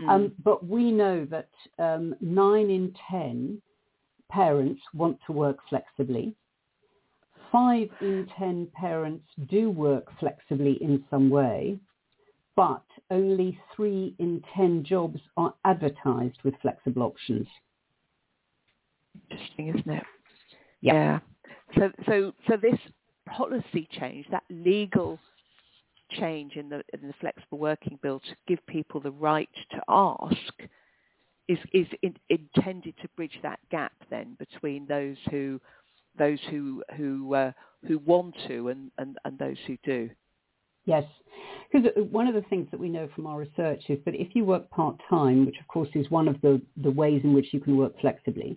Mm. 0.00 0.08
Um, 0.08 0.32
but 0.44 0.66
we 0.66 0.92
know 0.92 1.26
that 1.26 1.50
um, 1.78 2.14
nine 2.20 2.70
in 2.70 2.94
ten 3.10 3.60
parents 4.30 4.80
want 4.94 5.18
to 5.26 5.32
work 5.32 5.58
flexibly. 5.68 6.34
Five 7.50 7.88
in 8.00 8.28
ten 8.38 8.68
parents 8.74 9.24
do 9.48 9.70
work 9.70 10.06
flexibly 10.20 10.82
in 10.82 11.04
some 11.08 11.30
way, 11.30 11.78
but 12.54 12.84
only 13.10 13.58
three 13.74 14.14
in 14.18 14.42
ten 14.54 14.84
jobs 14.84 15.20
are 15.36 15.54
advertised 15.64 16.38
with 16.44 16.54
flexible 16.60 17.02
options 17.02 17.46
interesting, 19.30 19.68
isn't 19.68 19.90
it? 19.90 20.02
Yeah. 20.80 20.92
yeah. 20.94 21.18
So, 21.78 21.90
so, 22.06 22.32
so 22.48 22.56
this 22.56 22.78
policy 23.26 23.88
change, 23.98 24.26
that 24.30 24.44
legal 24.50 25.18
change 26.10 26.56
in 26.56 26.68
the 26.68 26.82
in 26.92 27.06
the 27.06 27.14
flexible 27.20 27.58
working 27.58 27.98
bill 28.02 28.20
to 28.20 28.36
give 28.46 28.64
people 28.66 29.00
the 29.00 29.10
right 29.10 29.48
to 29.70 29.82
ask, 29.88 30.52
is 31.48 31.58
is 31.72 31.86
in, 32.02 32.14
intended 32.28 32.94
to 33.02 33.08
bridge 33.16 33.38
that 33.42 33.60
gap 33.70 33.92
then 34.10 34.36
between 34.38 34.86
those 34.86 35.16
who 35.30 35.60
those 36.18 36.38
who 36.50 36.82
who 36.96 37.34
uh, 37.34 37.52
who 37.86 37.98
want 37.98 38.34
to 38.48 38.68
and, 38.68 38.90
and, 38.98 39.18
and 39.24 39.38
those 39.38 39.58
who 39.66 39.76
do. 39.84 40.10
Yes, 40.86 41.04
because 41.72 41.90
one 42.10 42.28
of 42.28 42.34
the 42.34 42.42
things 42.42 42.68
that 42.70 42.78
we 42.78 42.88
know 42.88 43.08
from 43.14 43.26
our 43.26 43.38
research 43.38 43.82
is 43.88 43.98
that 44.04 44.14
if 44.14 44.36
you 44.36 44.44
work 44.44 44.70
part-time, 44.70 45.44
which 45.44 45.58
of 45.60 45.66
course 45.66 45.88
is 45.94 46.08
one 46.10 46.28
of 46.28 46.40
the, 46.42 46.62
the 46.76 46.90
ways 46.90 47.22
in 47.24 47.32
which 47.32 47.52
you 47.52 47.58
can 47.58 47.76
work 47.76 48.00
flexibly, 48.00 48.56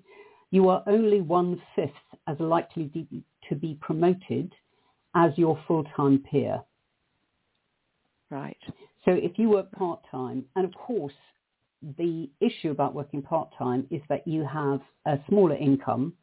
you 0.51 0.69
are 0.69 0.83
only 0.85 1.21
one-fifth 1.21 1.89
as 2.27 2.39
likely 2.39 2.91
to 3.49 3.55
be 3.55 3.77
promoted 3.81 4.53
as 5.15 5.31
your 5.37 5.59
full-time 5.67 6.23
peer. 6.29 6.61
Right. 8.29 8.57
So 9.05 9.11
if 9.11 9.39
you 9.39 9.49
work 9.49 9.71
part-time, 9.71 10.45
and 10.55 10.65
of 10.65 10.73
course, 10.73 11.13
the 11.97 12.29
issue 12.41 12.71
about 12.71 12.93
working 12.93 13.21
part-time 13.21 13.87
is 13.89 14.01
that 14.09 14.27
you 14.27 14.45
have 14.45 14.81
a 15.05 15.17
smaller 15.29 15.55
income, 15.55 16.13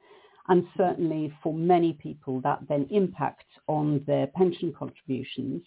and 0.49 0.65
certainly 0.77 1.33
for 1.43 1.53
many 1.53 1.95
people 1.95 2.41
that 2.43 2.61
then 2.69 2.87
impacts 2.91 3.47
on 3.67 4.05
their 4.07 4.29
pension 4.29 4.73
contributions, 4.79 5.63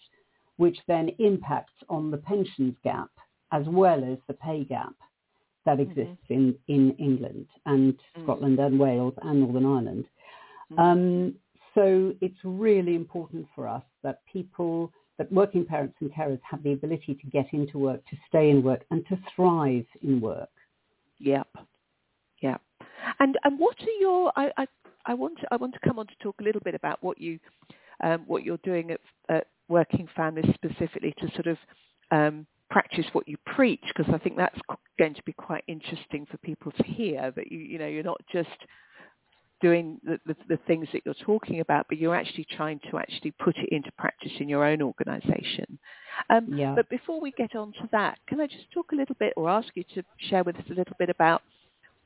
which 0.56 0.78
then 0.88 1.10
impacts 1.18 1.74
on 1.88 2.10
the 2.10 2.16
pensions 2.16 2.74
gap 2.84 3.10
as 3.52 3.64
well 3.66 4.04
as 4.04 4.18
the 4.26 4.34
pay 4.34 4.64
gap 4.64 4.94
that 5.66 5.78
mm-hmm. 5.78 5.90
exists 5.90 6.24
mm-hmm. 6.30 6.54
in, 6.68 6.90
in 6.90 6.96
England 6.98 7.46
and 7.66 7.94
mm-hmm. 7.94 8.22
Scotland 8.22 8.58
and 8.58 8.78
Wales 8.78 9.14
and 9.22 9.40
Northern 9.40 9.66
Ireland. 9.66 10.04
Mm-hmm. 10.72 10.80
Um, 10.80 11.34
so 11.74 12.14
it's 12.20 12.38
really 12.42 12.94
important 12.94 13.46
for 13.54 13.68
us 13.68 13.82
that 14.02 14.20
people, 14.32 14.92
that 15.20 15.30
working 15.30 15.66
parents 15.66 15.94
and 16.00 16.10
carers 16.14 16.40
have 16.50 16.62
the 16.62 16.72
ability 16.72 17.14
to 17.14 17.26
get 17.26 17.44
into 17.52 17.78
work, 17.78 18.00
to 18.08 18.16
stay 18.26 18.48
in 18.48 18.62
work 18.62 18.86
and 18.90 19.06
to 19.06 19.18
thrive 19.36 19.84
in 20.02 20.18
work. 20.18 20.48
Yep. 21.18 21.46
Yep. 22.40 22.62
And 23.18 23.38
and 23.44 23.58
what 23.58 23.76
are 23.82 24.00
your 24.00 24.32
I, 24.34 24.50
I, 24.56 24.66
I 25.04 25.12
want 25.12 25.38
to 25.40 25.46
I 25.50 25.56
want 25.56 25.74
to 25.74 25.80
come 25.84 25.98
on 25.98 26.06
to 26.06 26.14
talk 26.22 26.36
a 26.40 26.42
little 26.42 26.62
bit 26.62 26.74
about 26.74 27.02
what 27.02 27.20
you 27.20 27.38
um, 28.02 28.24
what 28.26 28.44
you're 28.44 28.56
doing 28.64 28.92
at, 28.92 29.00
at 29.28 29.48
working 29.68 30.08
families 30.16 30.50
specifically 30.54 31.14
to 31.18 31.30
sort 31.32 31.48
of 31.48 31.58
um, 32.10 32.46
practice 32.70 33.04
what 33.12 33.28
you 33.28 33.36
preach 33.44 33.84
because 33.94 34.10
I 34.14 34.16
think 34.16 34.38
that's 34.38 34.58
going 34.98 35.12
to 35.12 35.22
be 35.24 35.34
quite 35.34 35.64
interesting 35.68 36.26
for 36.30 36.38
people 36.38 36.72
to 36.72 36.82
hear 36.82 37.30
that 37.36 37.52
you 37.52 37.58
you 37.58 37.78
know 37.78 37.86
you're 37.86 38.02
not 38.02 38.22
just 38.32 38.48
doing 39.60 40.00
the, 40.04 40.18
the, 40.26 40.36
the, 40.48 40.56
things 40.66 40.88
that 40.92 41.02
you're 41.04 41.14
talking 41.14 41.60
about, 41.60 41.86
but 41.88 41.98
you're 41.98 42.14
actually 42.14 42.46
trying 42.56 42.80
to 42.90 42.98
actually 42.98 43.30
put 43.32 43.56
it 43.58 43.68
into 43.70 43.90
practice 43.92 44.32
in 44.40 44.48
your 44.48 44.64
own 44.64 44.82
organisation. 44.82 45.78
Um, 46.30 46.46
yeah. 46.54 46.74
But 46.74 46.88
before 46.88 47.20
we 47.20 47.30
get 47.32 47.54
on 47.54 47.72
to 47.72 47.88
that, 47.92 48.18
can 48.26 48.40
I 48.40 48.46
just 48.46 48.70
talk 48.72 48.92
a 48.92 48.96
little 48.96 49.16
bit 49.18 49.32
or 49.36 49.48
ask 49.48 49.68
you 49.74 49.84
to 49.94 50.02
share 50.28 50.44
with 50.44 50.56
us 50.56 50.64
a 50.70 50.74
little 50.74 50.96
bit 50.98 51.10
about 51.10 51.42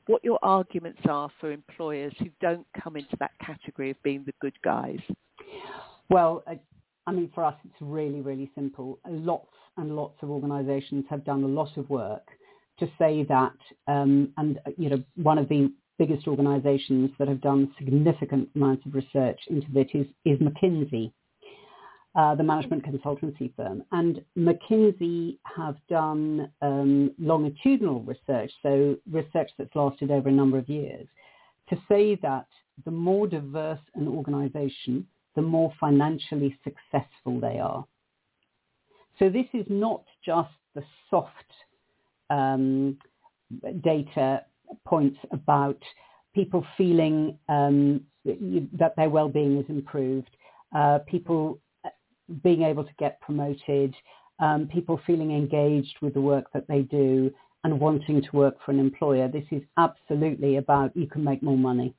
what 0.07 0.23
your 0.23 0.39
arguments 0.43 1.01
are 1.09 1.29
for 1.39 1.51
employers 1.51 2.13
who 2.19 2.29
don't 2.41 2.65
come 2.81 2.95
into 2.95 3.15
that 3.19 3.31
category 3.39 3.89
of 3.89 4.01
being 4.03 4.23
the 4.25 4.33
good 4.39 4.53
guys. 4.63 4.99
Well, 6.09 6.43
I, 6.47 6.59
I 7.07 7.11
mean, 7.11 7.31
for 7.33 7.43
us, 7.43 7.55
it's 7.63 7.81
really, 7.81 8.21
really 8.21 8.51
simple. 8.55 8.99
Lots 9.07 9.49
and 9.77 9.95
lots 9.95 10.15
of 10.21 10.29
organisations 10.29 11.05
have 11.09 11.25
done 11.25 11.43
a 11.43 11.47
lot 11.47 11.75
of 11.77 11.89
work 11.89 12.27
to 12.79 12.87
say 12.99 13.23
that, 13.23 13.55
um, 13.87 14.29
and 14.37 14.59
you 14.77 14.89
know, 14.89 15.03
one 15.15 15.37
of 15.37 15.47
the 15.47 15.71
biggest 15.97 16.27
organisations 16.27 17.11
that 17.17 17.27
have 17.27 17.41
done 17.41 17.73
significant 17.77 18.49
amounts 18.55 18.85
of 18.85 18.95
research 18.95 19.39
into 19.49 19.67
this 19.71 19.87
is, 19.93 20.07
is 20.25 20.39
McKinsey, 20.39 21.11
uh, 22.15 22.35
the 22.35 22.43
management 22.43 22.85
consultancy 22.85 23.53
firm. 23.55 23.83
And 23.91 24.23
McKinsey 24.37 25.37
have 25.55 25.77
done 25.89 26.51
um, 26.61 27.11
longitudinal 27.19 28.01
research, 28.03 28.51
so 28.61 28.95
research 29.11 29.51
that's 29.57 29.75
lasted 29.75 30.11
over 30.11 30.29
a 30.29 30.31
number 30.31 30.57
of 30.57 30.69
years, 30.69 31.07
to 31.69 31.77
say 31.87 32.15
that 32.21 32.47
the 32.83 32.91
more 32.91 33.27
diverse 33.27 33.79
an 33.95 34.07
organisation, 34.07 35.07
the 35.35 35.41
more 35.41 35.73
financially 35.79 36.57
successful 36.63 37.39
they 37.39 37.59
are. 37.59 37.85
So 39.19 39.29
this 39.29 39.47
is 39.53 39.65
not 39.69 40.03
just 40.25 40.49
the 40.73 40.83
soft 41.09 41.31
um, 42.29 42.97
data 43.81 44.43
points 44.85 45.17
about 45.31 45.77
people 46.33 46.65
feeling 46.77 47.37
um, 47.49 48.01
that 48.25 48.93
their 48.97 49.09
well-being 49.09 49.57
is 49.57 49.65
improved, 49.69 50.29
uh, 50.75 50.99
people 51.07 51.59
uh, 51.85 51.89
being 52.43 52.63
able 52.63 52.83
to 52.83 52.93
get 52.99 53.19
promoted, 53.21 53.95
um, 54.39 54.67
people 54.71 54.99
feeling 55.07 55.31
engaged 55.31 55.95
with 56.01 56.13
the 56.13 56.21
work 56.21 56.45
that 56.53 56.67
they 56.67 56.81
do 56.81 57.31
and 57.63 57.79
wanting 57.79 58.21
to 58.21 58.29
work 58.33 58.57
for 58.63 58.71
an 58.71 58.79
employer. 58.79 59.27
This 59.27 59.45
is 59.51 59.61
absolutely 59.77 60.57
about 60.57 60.95
you 60.95 61.07
can 61.07 61.23
make 61.23 61.41
more 61.41 61.57
money. 61.57 61.95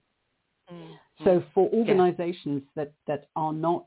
Mm-hmm. 0.73 1.25
So 1.25 1.42
for 1.54 1.68
organizations 1.70 2.62
yeah. 2.76 2.85
that, 2.85 2.92
that 3.06 3.28
are 3.37 3.52
not 3.52 3.87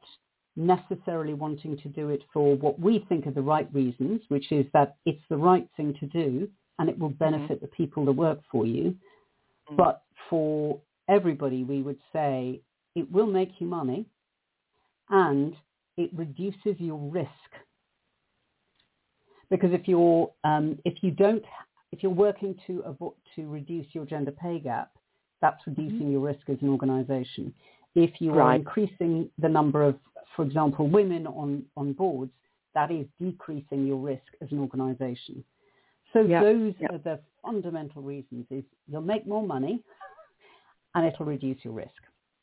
necessarily 0.56 1.34
wanting 1.34 1.78
to 1.78 1.88
do 1.88 2.10
it 2.10 2.22
for 2.34 2.56
what 2.56 2.80
we 2.80 3.06
think 3.08 3.28
are 3.28 3.32
the 3.32 3.42
right 3.42 3.72
reasons, 3.74 4.22
which 4.30 4.52
is 4.52 4.66
that 4.74 4.96
it's 5.06 5.22
the 5.30 5.38
right 5.38 5.68
thing 5.78 5.94
to 6.00 6.06
do 6.08 6.50
and 6.80 6.90
it 6.90 6.98
will 6.98 7.10
mm-hmm. 7.10 7.24
benefit 7.24 7.58
mm-hmm. 7.58 7.66
the 7.66 7.72
people 7.72 8.06
that 8.06 8.14
work 8.14 8.40
for 8.52 8.66
you. 8.66 8.84
Mm-hmm. 8.84 9.76
But 9.76 10.02
for 10.30 10.80
everybody, 11.08 11.64
we 11.64 11.82
would 11.82 12.00
say 12.12 12.62
it 12.96 13.12
will 13.12 13.28
make 13.28 13.52
you 13.60 13.68
money 13.68 14.06
and 15.10 15.56
it 15.98 16.10
reduces 16.16 16.80
your 16.80 17.00
risk. 17.12 17.30
Because 19.50 19.72
if 19.74 19.88
you're 19.88 20.32
um, 20.44 20.80
if 20.86 21.02
you 21.02 21.12
don't 21.12 21.44
if 21.92 22.04
you're 22.04 22.12
working 22.12 22.56
to 22.68 22.84
avo- 22.88 23.16
to 23.36 23.48
reduce 23.48 23.88
your 23.94 24.06
gender 24.06 24.32
pay 24.32 24.60
gap, 24.60 24.92
that's 25.42 25.62
reducing 25.66 26.00
mm-hmm. 26.00 26.12
your 26.12 26.22
risk 26.22 26.42
as 26.50 26.58
an 26.62 26.70
organisation. 26.70 27.54
If 27.96 28.22
you 28.22 28.32
right. 28.32 28.46
are 28.46 28.56
increasing 28.56 29.30
the 29.40 29.50
number 29.50 29.84
of, 29.84 29.96
for 30.36 30.46
example, 30.46 30.88
women 30.88 31.26
on, 31.26 31.64
on 31.76 31.94
boards, 31.94 32.32
that 32.76 32.92
is 32.92 33.08
decreasing 33.20 33.88
your 33.88 33.98
risk 33.98 34.22
as 34.42 34.52
an 34.52 34.60
organisation. 34.60 35.44
So 36.14 36.22
yep. 36.22 36.44
those 36.44 36.74
yep. 36.80 36.92
are 36.94 36.98
the 36.98 37.20
fundamental 37.44 38.02
reasons 38.02 38.46
is 38.50 38.64
you'll 38.88 39.02
make 39.02 39.28
more 39.28 39.44
money 39.44 39.84
and 40.96 41.06
it'll 41.06 41.26
reduce 41.26 41.64
your 41.64 41.74
risk. 41.74 41.92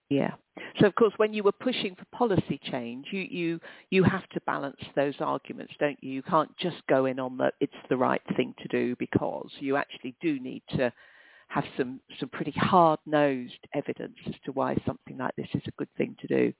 Yeah. 0.08 0.34
So 0.78 0.86
of 0.86 0.94
course, 0.94 1.12
when 1.16 1.32
you 1.32 1.42
were 1.42 1.52
pushing 1.52 1.96
for 1.96 2.04
policy 2.16 2.60
change, 2.70 3.06
you 3.10 3.22
you 3.22 3.60
you 3.90 4.04
have 4.04 4.28
to 4.30 4.40
balance 4.46 4.80
those 4.94 5.14
arguments, 5.20 5.72
don't 5.80 5.98
you? 6.00 6.12
You 6.12 6.22
can't 6.22 6.56
just 6.58 6.76
go 6.88 7.06
in 7.06 7.18
on 7.18 7.36
that 7.38 7.54
it's 7.60 7.72
the 7.88 7.96
right 7.96 8.22
thing 8.36 8.54
to 8.62 8.68
do 8.68 8.94
because 8.96 9.50
you 9.58 9.76
actually 9.76 10.14
do 10.20 10.38
need 10.38 10.62
to 10.76 10.92
have 11.48 11.64
some 11.76 12.00
some 12.20 12.28
pretty 12.28 12.52
hard 12.52 13.00
nosed 13.04 13.66
evidence 13.74 14.16
as 14.26 14.34
to 14.44 14.52
why 14.52 14.76
something 14.86 15.18
like 15.18 15.34
this 15.36 15.48
is 15.54 15.62
a 15.66 15.72
good 15.72 15.92
thing 15.96 16.14
to 16.20 16.26
do. 16.28 16.52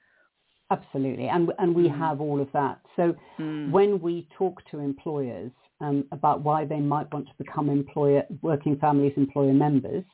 Absolutely, 0.70 1.28
and 1.28 1.52
and 1.60 1.72
we 1.72 1.84
mm. 1.88 1.96
have 1.96 2.20
all 2.20 2.40
of 2.40 2.48
that. 2.52 2.80
So 2.96 3.14
mm. 3.38 3.70
when 3.70 4.00
we 4.00 4.26
talk 4.36 4.60
to 4.72 4.80
employers, 4.80 5.52
um, 5.80 6.04
about 6.12 6.42
why 6.42 6.64
they 6.64 6.80
might 6.80 7.12
want 7.12 7.26
to 7.26 7.34
become 7.38 7.68
employer, 7.68 8.22
working 8.42 8.76
families 8.78 9.12
employer 9.16 9.52
members, 9.52 10.04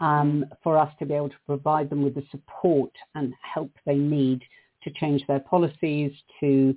um, 0.00 0.44
for 0.62 0.76
us 0.76 0.92
to 0.98 1.06
be 1.06 1.14
able 1.14 1.28
to 1.28 1.36
provide 1.46 1.88
them 1.88 2.02
with 2.02 2.14
the 2.14 2.24
support 2.30 2.90
and 3.14 3.32
help 3.54 3.70
they 3.86 3.94
need 3.94 4.42
to 4.82 4.90
change 4.90 5.24
their 5.26 5.40
policies, 5.40 6.12
to 6.40 6.76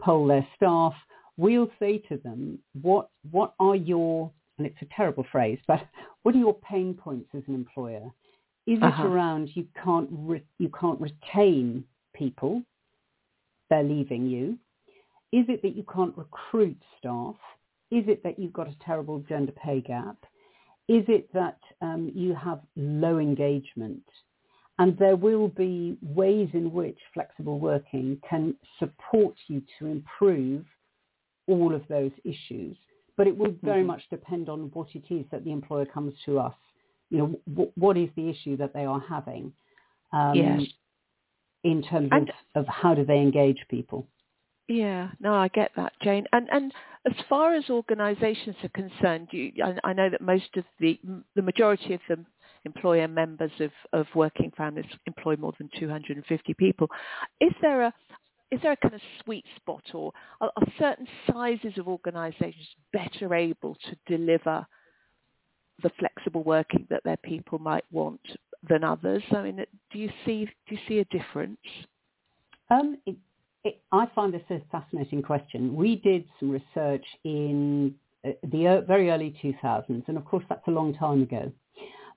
poll 0.00 0.26
their 0.26 0.46
staff. 0.56 0.92
We'll 1.36 1.70
say 1.78 1.98
to 2.08 2.18
them, 2.18 2.58
what, 2.82 3.08
what 3.30 3.54
are 3.58 3.76
your, 3.76 4.30
and 4.58 4.66
it's 4.66 4.76
a 4.82 4.94
terrible 4.94 5.24
phrase, 5.32 5.58
but 5.66 5.80
what 6.22 6.34
are 6.34 6.38
your 6.38 6.54
pain 6.54 6.94
points 6.94 7.30
as 7.34 7.42
an 7.46 7.54
employer? 7.54 8.10
Is 8.66 8.78
uh-huh. 8.82 9.02
it 9.02 9.06
around 9.06 9.50
you 9.54 9.66
can't, 9.82 10.08
re- 10.12 10.44
you 10.58 10.70
can't 10.78 11.00
retain 11.00 11.84
people, 12.14 12.62
they're 13.70 13.82
leaving 13.82 14.26
you? 14.26 14.58
Is 15.32 15.46
it 15.48 15.62
that 15.62 15.76
you 15.76 15.84
can't 15.92 16.16
recruit 16.16 16.76
staff? 16.98 17.36
Is 17.90 18.04
it 18.08 18.22
that 18.24 18.38
you've 18.38 18.52
got 18.52 18.68
a 18.68 18.76
terrible 18.84 19.20
gender 19.28 19.52
pay 19.52 19.80
gap? 19.80 20.16
Is 20.88 21.04
it 21.08 21.32
that 21.32 21.58
um, 21.80 22.10
you 22.14 22.34
have 22.34 22.60
low 22.76 23.18
engagement? 23.18 24.02
And 24.78 24.96
there 24.98 25.16
will 25.16 25.48
be 25.48 25.96
ways 26.02 26.50
in 26.52 26.72
which 26.72 26.98
flexible 27.14 27.58
working 27.58 28.20
can 28.28 28.54
support 28.78 29.34
you 29.48 29.62
to 29.78 29.86
improve 29.86 30.64
all 31.46 31.74
of 31.74 31.82
those 31.88 32.10
issues. 32.24 32.76
But 33.16 33.26
it 33.26 33.36
will 33.36 33.54
very 33.62 33.80
mm-hmm. 33.80 33.86
much 33.86 34.02
depend 34.10 34.48
on 34.48 34.70
what 34.74 34.88
it 34.94 35.04
is 35.08 35.24
that 35.30 35.44
the 35.44 35.52
employer 35.52 35.86
comes 35.86 36.12
to 36.26 36.38
us. 36.38 36.54
You 37.08 37.18
know, 37.18 37.40
w- 37.48 37.72
what 37.76 37.96
is 37.96 38.10
the 38.16 38.28
issue 38.28 38.56
that 38.58 38.74
they 38.74 38.84
are 38.84 39.02
having 39.08 39.52
um, 40.12 40.34
yes. 40.34 40.62
in 41.64 41.82
terms 41.82 42.10
of, 42.12 42.28
of 42.62 42.66
how 42.68 42.94
do 42.94 43.04
they 43.06 43.18
engage 43.18 43.64
people? 43.70 44.06
Yeah, 44.68 45.10
no, 45.20 45.34
I 45.34 45.48
get 45.48 45.72
that, 45.76 45.92
Jane. 46.02 46.26
And 46.32 46.48
and 46.50 46.72
as 47.06 47.14
far 47.28 47.54
as 47.54 47.70
organisations 47.70 48.56
are 48.64 48.68
concerned, 48.70 49.28
you, 49.30 49.52
I, 49.64 49.90
I, 49.90 49.92
know 49.92 50.10
that 50.10 50.20
most 50.20 50.56
of 50.56 50.64
the 50.80 50.98
the 51.36 51.42
majority 51.42 51.94
of 51.94 52.00
them 52.08 52.26
employer 52.64 53.06
members 53.06 53.52
of, 53.60 53.70
of 53.92 54.06
working 54.14 54.52
families 54.56 54.86
employ 55.06 55.36
more 55.36 55.52
than 55.58 55.70
250 55.78 56.54
people. 56.54 56.88
Is 57.40 57.52
there 57.62 57.82
a 57.84 57.94
is 58.50 58.60
there 58.62 58.72
a 58.72 58.76
kind 58.76 58.94
of 58.94 59.00
sweet 59.24 59.44
spot, 59.56 59.82
or 59.94 60.12
are, 60.40 60.50
are 60.56 60.66
certain 60.78 61.06
sizes 61.30 61.78
of 61.78 61.88
organisations 61.88 62.66
better 62.92 63.34
able 63.34 63.76
to 63.76 63.96
deliver 64.16 64.66
the 65.82 65.90
flexible 65.98 66.42
working 66.42 66.86
that 66.90 67.02
their 67.04 67.16
people 67.18 67.58
might 67.58 67.84
want 67.92 68.20
than 68.68 68.84
others? 68.84 69.22
I 69.32 69.42
mean, 69.42 69.64
do 69.92 69.98
you 69.98 70.10
see 70.24 70.46
do 70.68 70.74
you 70.74 70.80
see 70.88 70.98
a 70.98 71.04
difference? 71.06 71.58
Um, 72.70 72.98
it, 73.06 73.16
it, 73.66 73.82
I 73.92 74.06
find 74.14 74.32
this 74.32 74.42
a 74.50 74.60
fascinating 74.70 75.22
question. 75.22 75.74
We 75.74 75.96
did 75.96 76.24
some 76.38 76.50
research 76.50 77.04
in 77.24 77.94
uh, 78.24 78.30
the 78.44 78.84
very 78.86 79.10
early 79.10 79.34
2000s, 79.42 80.04
and 80.06 80.16
of 80.16 80.24
course 80.24 80.44
that's 80.48 80.66
a 80.68 80.70
long 80.70 80.94
time 80.94 81.22
ago. 81.22 81.52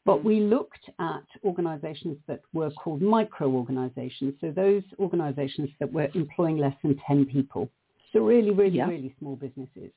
But 0.05 0.19
mm. 0.19 0.23
we 0.23 0.39
looked 0.41 0.89
at 0.99 1.23
organizations 1.43 2.17
that 2.27 2.41
were 2.53 2.69
called 2.71 3.01
micro-organizations, 3.01 4.35
so 4.39 4.51
those 4.51 4.83
organizations 4.99 5.69
that 5.79 5.91
were 5.91 6.09
employing 6.13 6.57
less 6.57 6.75
than 6.83 6.99
10 7.07 7.25
people. 7.25 7.69
So 8.13 8.19
really, 8.19 8.51
really, 8.51 8.77
yeah. 8.77 8.88
really 8.88 9.13
small 9.19 9.35
businesses. 9.35 9.91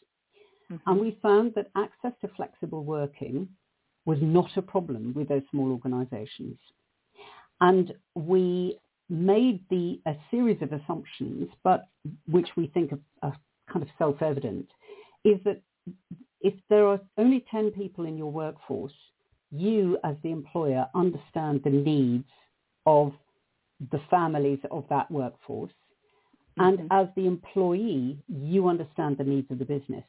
Mm-hmm. 0.70 0.76
And 0.86 1.00
we 1.00 1.18
found 1.22 1.52
that 1.54 1.70
access 1.76 2.12
to 2.22 2.28
flexible 2.36 2.84
working 2.84 3.48
was 4.04 4.18
not 4.20 4.50
a 4.56 4.62
problem 4.62 5.12
with 5.14 5.28
those 5.28 5.42
small 5.50 5.70
organizations. 5.70 6.58
And 7.60 7.94
we 8.14 8.78
made 9.12 9.62
the 9.68 10.00
a 10.06 10.14
series 10.30 10.60
of 10.62 10.72
assumptions, 10.72 11.48
but 11.62 11.88
which 12.26 12.48
we 12.56 12.68
think 12.68 12.92
are, 12.92 12.98
are 13.22 13.36
kind 13.70 13.82
of 13.82 13.88
self-evident, 13.98 14.66
is 15.24 15.38
that 15.44 15.60
if 16.40 16.54
there 16.70 16.86
are 16.86 17.00
only 17.18 17.44
10 17.50 17.70
people 17.72 18.06
in 18.06 18.16
your 18.16 18.32
workforce, 18.32 18.92
you 19.50 19.98
as 20.02 20.16
the 20.22 20.30
employer 20.30 20.86
understand 20.94 21.60
the 21.62 21.70
needs 21.70 22.24
of 22.86 23.12
the 23.90 24.00
families 24.10 24.58
of 24.70 24.84
that 24.88 25.10
workforce. 25.10 25.72
Mm-hmm. 26.58 26.80
And 26.80 26.88
as 26.90 27.08
the 27.14 27.26
employee, 27.26 28.18
you 28.28 28.68
understand 28.68 29.18
the 29.18 29.24
needs 29.24 29.50
of 29.50 29.58
the 29.58 29.64
business. 29.64 30.04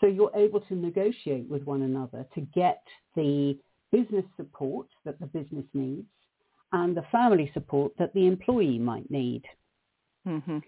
So 0.00 0.06
you're 0.06 0.36
able 0.36 0.60
to 0.60 0.74
negotiate 0.74 1.48
with 1.48 1.62
one 1.64 1.82
another 1.82 2.26
to 2.34 2.40
get 2.54 2.82
the 3.16 3.58
business 3.90 4.24
support 4.36 4.88
that 5.04 5.18
the 5.20 5.26
business 5.26 5.64
needs 5.74 6.06
and 6.72 6.96
the 6.96 7.04
family 7.12 7.50
support 7.54 7.92
that 7.98 8.12
the 8.14 8.26
employee 8.26 8.78
might 8.78 9.10
need. 9.10 9.42
Mm-hmm. 10.26 10.58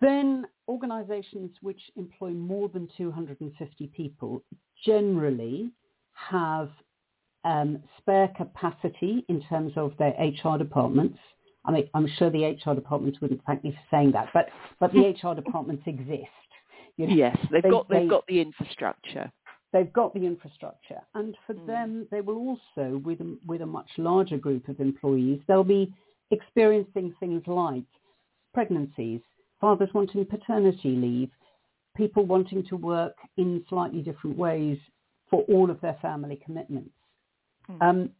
Then 0.00 0.46
organizations 0.68 1.50
which 1.60 1.80
employ 1.96 2.30
more 2.30 2.68
than 2.68 2.88
250 2.96 3.86
people 3.88 4.42
generally 4.84 5.70
have 6.12 6.70
um, 7.44 7.82
spare 7.98 8.28
capacity 8.36 9.24
in 9.28 9.42
terms 9.48 9.72
of 9.76 9.92
their 9.98 10.14
HR 10.18 10.58
departments. 10.58 11.18
I 11.64 11.72
mean, 11.72 11.88
I'm 11.94 12.08
sure 12.18 12.30
the 12.30 12.44
HR 12.44 12.74
departments 12.74 13.20
wouldn't 13.20 13.42
thank 13.46 13.64
me 13.64 13.72
for 13.72 13.96
saying 13.96 14.12
that, 14.12 14.28
but, 14.32 14.48
but 14.80 14.92
the 14.92 15.14
HR 15.22 15.34
departments 15.34 15.82
exist. 15.86 16.26
You 16.96 17.06
know, 17.06 17.14
yes, 17.14 17.36
they've 17.52 17.62
they, 17.62 17.70
got 17.70 17.88
they've 17.88 18.02
they, 18.02 18.08
got 18.08 18.26
the 18.26 18.40
infrastructure. 18.40 19.30
They've 19.72 19.92
got 19.92 20.14
the 20.14 20.24
infrastructure, 20.24 21.00
and 21.14 21.36
for 21.46 21.54
Mm. 21.54 21.66
them, 21.66 22.08
they 22.10 22.20
will 22.20 22.38
also, 22.38 22.98
with 22.98 23.20
a, 23.20 23.36
with 23.46 23.60
a 23.62 23.66
much 23.66 23.90
larger 23.98 24.38
group 24.38 24.68
of 24.68 24.80
employees, 24.80 25.40
they'll 25.46 25.64
be 25.64 25.92
experiencing 26.30 27.12
things 27.20 27.46
like 27.46 27.84
pregnancies, 28.54 29.20
fathers 29.60 29.92
wanting 29.92 30.24
paternity 30.24 30.96
leave, 30.96 31.30
people 31.96 32.24
wanting 32.24 32.62
to 32.64 32.76
work 32.76 33.16
in 33.36 33.64
slightly 33.68 34.02
different 34.02 34.36
ways 34.36 34.78
for 35.28 35.42
all 35.42 35.70
of 35.70 35.80
their 35.80 35.94
family 36.00 36.36
commitments. 36.36 36.94
Mm. 37.70 37.82
Um, 37.82 38.10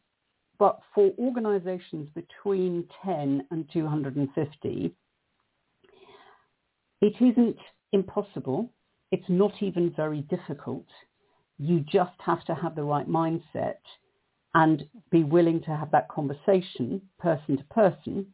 but 0.59 0.81
for 0.95 1.13
organizations 1.19 2.09
between 2.11 2.89
10 3.05 3.47
and 3.51 3.69
250, 3.73 4.95
it 7.01 7.15
isn't 7.21 7.57
impossible. 7.93 8.69
It's 9.13 9.29
not 9.29 9.63
even 9.63 9.91
very 9.97 10.23
difficult. 10.23 10.87
You 11.59 11.81
just 11.81 12.18
have 12.18 12.44
to 12.47 12.55
have 12.55 12.75
the 12.75 12.85
right 12.85 13.09
mindset 13.09 13.79
and 14.55 14.88
be 15.11 15.25
willing 15.25 15.61
to 15.62 15.77
have 15.77 15.90
that 15.90 16.09
conversation 16.09 17.03
person 17.18 17.57
to 17.59 17.64
person 17.64 18.33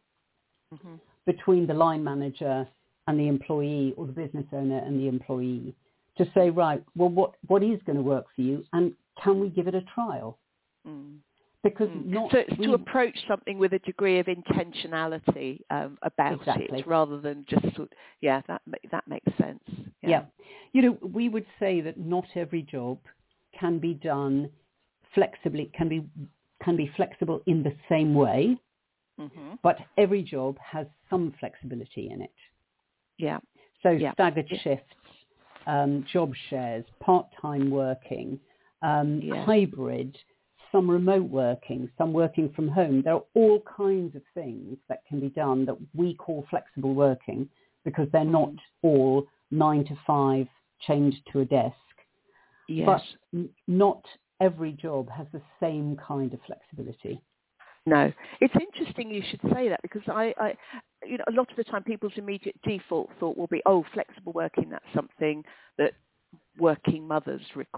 Mhm. 0.72 1.00
between 1.26 1.66
the 1.66 1.74
line 1.74 2.02
manager 2.02 2.68
and 3.06 3.18
the 3.18 3.28
employee 3.28 3.94
or 3.96 4.06
the 4.06 4.12
business 4.12 4.46
owner 4.52 4.78
and 4.78 4.98
the 4.98 5.08
employee 5.08 5.74
to 6.16 6.24
say, 6.32 6.50
right, 6.50 6.82
well, 6.96 7.08
what, 7.08 7.34
what 7.46 7.62
is 7.62 7.80
going 7.82 7.96
to 7.96 8.02
work 8.02 8.26
for 8.34 8.42
you 8.42 8.64
and 8.72 8.94
can 9.22 9.40
we 9.40 9.48
give 9.48 9.68
it 9.68 9.74
a 9.74 9.82
trial? 9.82 10.38
Mm. 10.87 11.18
Because 11.64 11.88
Mm. 11.88 12.07
not 12.07 12.31
so 12.31 12.38
it's 12.38 12.57
we- 12.59 12.66
to 12.66 12.74
approach 12.74 13.27
something 13.27 13.59
with 13.59 13.72
a 13.72 13.79
degree 13.81 14.18
of 14.18 14.27
intentionality 14.27 15.62
um, 15.70 15.98
about 16.03 16.35
Exactly. 16.35 16.79
it, 16.81 16.87
rather 16.87 17.18
than 17.18 17.44
just 17.48 17.74
sort. 17.74 17.92
Yeah, 18.20 18.42
that 18.46 18.62
that 18.90 19.09
makes 19.09 19.37
sense. 19.38 19.64
Yeah. 20.03 20.27
You 20.74 20.83
know, 20.83 20.92
we 21.03 21.29
would 21.31 21.46
say 21.59 21.81
that 21.81 21.98
not 21.98 22.27
every 22.37 22.61
job 22.62 22.98
can 23.59 23.79
be 23.79 23.94
done 23.94 24.50
flexibly, 25.14 25.70
can 25.72 25.88
be 25.88 26.07
can 26.62 26.77
be 26.77 26.87
flexible 26.96 27.42
in 27.46 27.62
the 27.62 27.74
same 27.88 28.14
way, 28.14 28.57
hmm 29.18 29.55
but 29.62 29.79
every 29.96 30.22
job 30.22 30.59
has 30.59 30.87
some 31.09 31.33
flexibility 31.40 32.11
in 32.11 32.20
it. 32.20 32.35
Yeah. 33.16 33.38
So 33.83 33.90
Yeah. 33.90 34.12
staggered 34.12 34.50
Yeah. 34.50 34.59
shifts, 34.59 34.94
um, 35.66 36.05
job 36.05 36.35
shares, 36.50 36.85
part-time 37.00 37.70
working, 37.70 38.38
um, 38.83 39.20
Yeah. 39.22 39.44
hybrid, 39.46 40.18
some 40.74 40.90
remote 40.90 41.30
working, 41.30 41.88
some 41.96 42.12
working 42.12 42.52
from 42.56 42.66
home. 42.66 43.00
There 43.02 43.14
are 43.14 43.24
all 43.34 43.62
kinds 43.76 44.16
of 44.16 44.22
things 44.34 44.76
that 44.88 45.06
can 45.06 45.20
be 45.20 45.28
done 45.28 45.64
that 45.66 45.76
we 45.94 46.14
call 46.14 46.44
flexible 46.50 46.94
working 46.94 47.48
because 47.84 48.08
they're 48.10 48.24
not 48.24 48.50
Mm. 48.50 48.58
all 48.82 49.26
nine 49.52 49.84
to 49.84 49.94
five 50.04 50.48
chained 50.80 51.14
to 51.26 51.40
a 51.40 51.44
desk. 51.44 51.76
Yes. 52.66 52.87
But 52.87 53.02
n- 53.38 53.50
not 53.68 54.04
every 54.40 54.72
job 54.72 55.08
has 55.10 55.28
the 55.32 55.42
same 55.60 55.96
kind 55.96 56.34
of 56.34 56.40
flexibility. 56.42 57.20
No, 57.87 58.12
it's 58.40 58.54
interesting 58.56 59.10
you 59.10 59.22
should 59.30 59.42
say 59.52 59.68
that 59.68 59.80
because 59.82 60.02
I, 60.08 60.34
I, 60.38 60.56
you 61.06 61.18
know, 61.18 61.24
a 61.28 61.32
lot 61.32 61.50
of 61.50 61.56
the 61.56 61.64
time 61.64 61.84
people's 61.84 62.14
immediate 62.16 62.56
default 62.62 63.10
thought 63.20 63.37
will 63.37 63.46
be, 63.46 63.62
oh, 63.66 63.84
flexible 63.92 64.32
working, 64.32 64.70
that's 64.70 64.92
something 64.94 65.44
that 65.78 65.92
working 66.58 67.06
mothers 67.06 67.42
rec- 67.54 67.68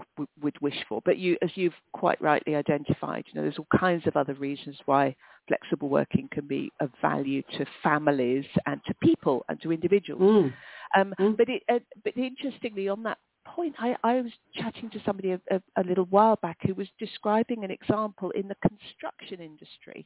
would 0.41 0.59
wish 0.61 0.77
for. 0.87 1.01
But 1.03 1.17
you, 1.17 1.37
as 1.41 1.49
you've 1.55 1.73
quite 1.93 2.21
rightly 2.21 2.55
identified, 2.55 3.25
you 3.27 3.35
know, 3.35 3.41
there's 3.41 3.57
all 3.57 3.79
kinds 3.79 4.05
of 4.07 4.15
other 4.15 4.33
reasons 4.35 4.77
why 4.85 5.15
flexible 5.47 5.89
working 5.89 6.27
can 6.31 6.45
be 6.45 6.71
of 6.81 6.89
value 7.01 7.41
to 7.57 7.65
families 7.81 8.45
and 8.65 8.81
to 8.85 8.93
people 9.01 9.45
and 9.49 9.61
to 9.61 9.71
individuals. 9.71 10.21
Mm. 10.21 10.53
Um, 10.95 11.13
Mm. 11.19 11.37
But 11.37 11.49
it, 11.49 11.63
uh, 11.69 11.79
but 12.03 12.15
interestingly, 12.17 12.87
on 12.87 13.03
that 13.03 13.17
point, 13.45 13.75
I, 13.79 13.95
I 14.03 14.21
was 14.21 14.31
chatting 14.53 14.89
to 14.91 14.99
somebody 15.05 15.31
a, 15.31 15.41
a, 15.49 15.61
a 15.77 15.83
little 15.83 16.05
while 16.05 16.37
back 16.41 16.57
who 16.65 16.73
was 16.75 16.87
describing 16.99 17.63
an 17.63 17.71
example 17.71 18.31
in 18.31 18.47
the 18.47 18.55
construction 18.55 19.39
industry, 19.41 20.05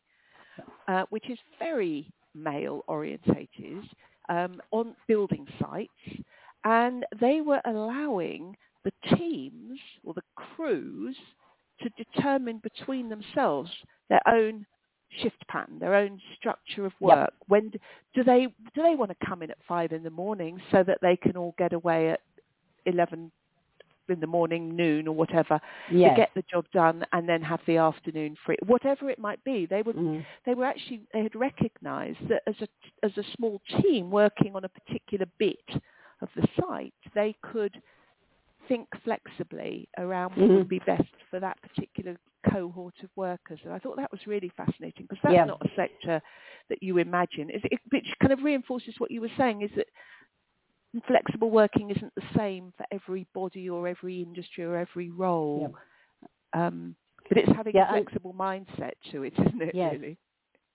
uh, 0.87 1.03
which 1.09 1.29
is 1.29 1.37
very 1.59 2.11
male 2.33 2.83
orientated 2.87 3.83
um, 4.29 4.61
on 4.71 4.95
building 5.07 5.45
sites, 5.59 6.23
and 6.63 7.05
they 7.19 7.41
were 7.41 7.61
allowing 7.65 8.55
the 8.83 8.91
teams 9.15 9.79
or 10.03 10.13
the 10.13 10.23
crews 10.35 11.17
to 11.81 11.89
determine 12.03 12.59
between 12.59 13.09
themselves 13.09 13.71
their 14.09 14.21
own 14.27 14.65
shift 15.21 15.45
pattern, 15.47 15.77
their 15.79 15.95
own 15.95 16.19
structure 16.37 16.85
of 16.85 16.93
Yep. 16.99 17.09
work. 17.17 17.33
When 17.47 17.69
d- 17.69 17.79
do 18.13 18.23
they 18.23 18.45
do 18.73 18.81
they 18.83 18.95
want 18.95 19.11
to 19.11 19.25
come 19.25 19.41
in 19.43 19.51
at 19.51 19.57
five 19.67 19.91
in 19.91 20.03
the 20.03 20.09
morning 20.09 20.61
so 20.71 20.83
that 20.83 20.99
they 21.01 21.17
can 21.17 21.35
all 21.37 21.53
get 21.57 21.73
away 21.73 22.09
at 22.11 22.21
eleven 22.85 23.31
in 24.09 24.19
the 24.19 24.27
morning, 24.27 24.75
noon 24.75 25.07
or 25.07 25.15
whatever, 25.15 25.59
Yes. 25.89 26.11
to 26.11 26.15
get 26.15 26.33
the 26.33 26.41
job 26.51 26.65
done 26.73 27.05
and 27.13 27.29
then 27.29 27.41
have 27.41 27.61
the 27.65 27.77
afternoon 27.77 28.35
free, 28.45 28.57
whatever 28.65 29.09
it 29.09 29.19
might 29.19 29.41
be. 29.45 29.65
They 29.65 29.81
were 29.83 29.93
Mm. 29.93 30.25
they 30.45 30.53
were 30.53 30.65
actually 30.65 31.01
they 31.13 31.23
had 31.23 31.35
recognised 31.35 32.27
that 32.27 32.43
as 32.47 32.61
a 32.61 32.67
as 33.03 33.17
a 33.17 33.23
small 33.35 33.59
team 33.81 34.11
working 34.11 34.55
on 34.55 34.65
a 34.65 34.69
particular 34.69 35.25
bit 35.37 35.63
of 36.21 36.29
the 36.35 36.47
site, 36.59 36.93
they 37.13 37.35
could 37.41 37.81
think 38.67 38.87
flexibly 39.03 39.87
around 39.97 40.35
what 40.35 40.49
would 40.49 40.69
be 40.69 40.79
best 40.79 41.03
for 41.29 41.39
that 41.39 41.57
particular 41.61 42.17
cohort 42.49 42.93
of 43.03 43.09
workers. 43.15 43.59
And 43.63 43.73
I 43.73 43.79
thought 43.79 43.97
that 43.97 44.11
was 44.11 44.25
really 44.27 44.49
fascinating 44.55 45.05
because 45.09 45.19
that's 45.23 45.33
Yeah. 45.33 45.45
not 45.45 45.61
a 45.65 45.69
sector 45.75 46.21
that 46.69 46.81
you 46.81 46.97
imagine. 46.97 47.49
It, 47.49 47.61
it, 47.71 47.79
which 47.91 48.07
kind 48.21 48.33
of 48.33 48.43
reinforces 48.43 48.95
what 48.99 49.11
you 49.11 49.21
were 49.21 49.31
saying 49.37 49.61
is 49.61 49.71
that 49.75 49.87
flexible 51.07 51.49
working 51.51 51.89
isn't 51.89 52.13
the 52.15 52.23
same 52.37 52.73
for 52.77 52.85
every 52.91 53.27
body 53.33 53.69
or 53.69 53.87
every 53.87 54.21
industry 54.21 54.63
or 54.63 54.75
every 54.77 55.09
role. 55.09 55.73
Um, 56.53 56.95
but 57.29 57.37
it's 57.37 57.51
having 57.55 57.75
Yeah, 57.75 57.85
a 57.89 57.93
flexible 57.93 58.33
mindset 58.33 58.91
to 59.11 59.23
it, 59.23 59.33
isn't 59.47 59.61
it? 59.61 59.75
Yes. 59.75 59.93
Really. 59.93 60.17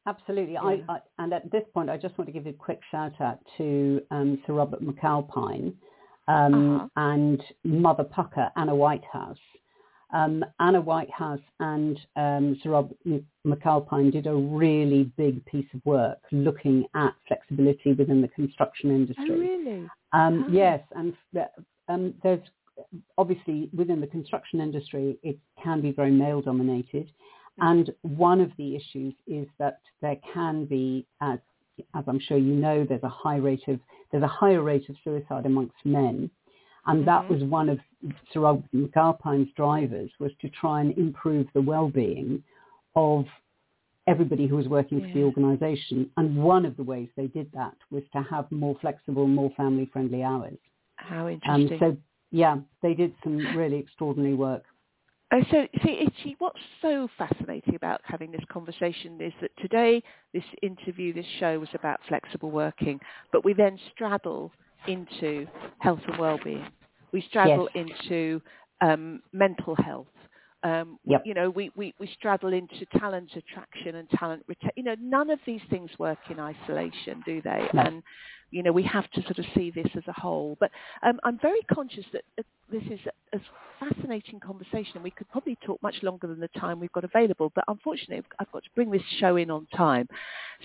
Absolutely. 0.06 0.54
Yeah. 0.54 0.60
I, 0.62 0.82
I, 0.88 0.98
and 1.18 1.32
at 1.32 1.50
this 1.50 1.64
point, 1.74 1.90
I 1.90 1.96
just 1.96 2.16
want 2.16 2.28
to 2.28 2.32
give 2.32 2.46
a 2.46 2.52
quick 2.52 2.80
shout 2.90 3.20
out 3.20 3.40
to 3.58 4.00
um, 4.10 4.38
Sir 4.46 4.52
Robert 4.54 4.82
McAlpine 4.82 5.74
um, 6.28 6.76
Uh-huh. 6.76 6.88
and 6.96 7.42
Mother 7.64 8.04
Pucker, 8.04 8.50
Anna 8.56 8.74
Whitehouse. 8.74 9.38
Um, 10.12 10.44
Anna 10.60 10.80
Whitehouse 10.80 11.40
and 11.58 11.98
um, 12.14 12.56
Sir 12.62 12.70
Robert 12.70 12.96
McAlpine 13.44 14.12
did 14.12 14.28
a 14.28 14.34
really 14.34 15.10
big 15.16 15.44
piece 15.46 15.66
of 15.74 15.84
work 15.84 16.18
looking 16.30 16.84
at 16.94 17.12
flexibility 17.26 17.92
within 17.92 18.22
the 18.22 18.28
construction 18.28 18.90
industry. 18.92 19.26
Oh, 19.28 19.38
really? 19.38 19.78
Um, 20.12 20.44
Ah. 20.46 20.50
Yes, 20.50 20.80
and 20.94 21.14
um, 21.88 22.14
there's 22.22 22.40
obviously 23.18 23.68
within 23.74 24.00
the 24.00 24.06
construction 24.06 24.60
industry, 24.60 25.18
it 25.24 25.38
can 25.62 25.80
be 25.80 25.90
very 25.90 26.12
male 26.12 26.40
dominated. 26.40 27.10
And 27.58 27.90
one 28.02 28.40
of 28.40 28.50
the 28.58 28.76
issues 28.76 29.14
is 29.26 29.46
that 29.58 29.80
there 30.02 30.16
can 30.32 30.66
be, 30.66 31.06
as, 31.20 31.38
as 31.94 32.04
I'm 32.06 32.20
sure 32.20 32.36
you 32.36 32.54
know, 32.54 32.84
there's 32.84 33.02
a 33.02 33.08
high 33.08 33.36
rate 33.36 33.66
of 33.68 33.80
there's 34.10 34.22
a 34.22 34.28
higher 34.28 34.62
rate 34.62 34.88
of 34.88 34.96
suicide 35.02 35.46
amongst 35.46 35.74
men, 35.84 36.30
and 36.86 37.06
that 37.06 37.24
Mhm. 37.24 37.28
was 37.28 37.44
one 37.44 37.68
of 37.68 37.80
Sir 38.32 38.40
Robert 38.40 38.70
McAlpine's 38.72 39.52
drivers 39.52 40.10
was 40.18 40.32
to 40.40 40.48
try 40.50 40.80
and 40.80 40.96
improve 40.96 41.48
the 41.52 41.62
well-being 41.62 42.42
of 42.94 43.26
everybody 44.06 44.46
who 44.46 44.56
was 44.56 44.68
working 44.68 45.00
for 45.00 45.08
the 45.18 45.24
organisation. 45.24 46.10
And 46.16 46.36
one 46.36 46.64
of 46.64 46.76
the 46.76 46.84
ways 46.84 47.08
they 47.16 47.26
did 47.26 47.50
that 47.52 47.76
was 47.90 48.04
to 48.12 48.22
have 48.22 48.50
more 48.52 48.76
flexible, 48.80 49.26
more 49.26 49.50
family-friendly 49.56 50.22
hours. 50.22 50.58
How 50.96 51.26
Um, 51.26 51.32
interesting. 51.32 51.78
so 51.78 51.96
yeah, 52.30 52.58
they 52.82 52.94
did 52.94 53.12
some 53.24 53.56
really 53.56 53.78
extraordinary 53.78 54.34
work. 54.34 54.64
Uh, 55.36 55.40
so, 55.50 55.66
see, 55.84 55.98
Itchy, 56.06 56.36
what's 56.38 56.58
so 56.80 57.08
fascinating 57.18 57.74
about 57.74 58.00
having 58.04 58.30
this 58.30 58.44
conversation 58.48 59.20
is 59.20 59.32
that 59.40 59.50
today, 59.58 60.02
this 60.32 60.44
interview, 60.62 61.12
this 61.12 61.26
show 61.38 61.58
was 61.58 61.68
about 61.74 62.00
flexible 62.08 62.50
working, 62.50 62.98
but 63.32 63.44
we 63.44 63.52
then 63.52 63.78
straddle 63.92 64.50
into 64.88 65.46
health 65.78 66.00
and 66.06 66.18
well-being. 66.18 66.66
We 67.12 67.22
straddle 67.28 67.68
into 67.74 68.40
um, 68.80 69.20
mental 69.32 69.74
health. 69.74 70.06
Um, 70.62 70.98
Yep. 71.04 71.22
You 71.24 71.34
know, 71.34 71.50
we, 71.50 71.70
we, 71.76 71.94
we 72.00 72.10
straddle 72.18 72.52
into 72.52 72.84
talent 72.98 73.30
attraction 73.36 73.96
and 73.96 74.08
talent 74.10 74.42
retention. 74.48 74.72
You 74.76 74.82
know, 74.84 74.96
none 75.00 75.30
of 75.30 75.38
these 75.46 75.60
things 75.70 75.90
work 75.98 76.18
in 76.30 76.40
isolation, 76.40 77.22
do 77.24 77.40
they? 77.42 77.68
No. 77.72 77.82
And 77.82 78.02
you 78.50 78.62
know, 78.62 78.72
we 78.72 78.82
have 78.84 79.10
to 79.10 79.22
sort 79.22 79.38
of 79.38 79.44
see 79.54 79.70
this 79.70 79.88
as 79.96 80.04
a 80.06 80.12
whole. 80.12 80.56
But 80.60 80.70
um, 81.02 81.18
I'm 81.24 81.38
very 81.38 81.60
conscious 81.72 82.04
that 82.12 82.22
uh, 82.38 82.42
this 82.70 82.82
is 82.84 83.00
a, 83.32 83.36
a 83.36 83.40
fascinating 83.80 84.40
conversation. 84.40 85.02
We 85.02 85.10
could 85.10 85.28
probably 85.30 85.58
talk 85.64 85.82
much 85.82 85.96
longer 86.02 86.26
than 86.28 86.40
the 86.40 86.48
time 86.58 86.78
we've 86.80 86.92
got 86.92 87.04
available, 87.04 87.50
but 87.54 87.64
unfortunately, 87.68 88.24
I've 88.38 88.50
got 88.52 88.62
to 88.64 88.70
bring 88.74 88.90
this 88.90 89.02
show 89.18 89.36
in 89.36 89.50
on 89.50 89.66
time. 89.76 90.08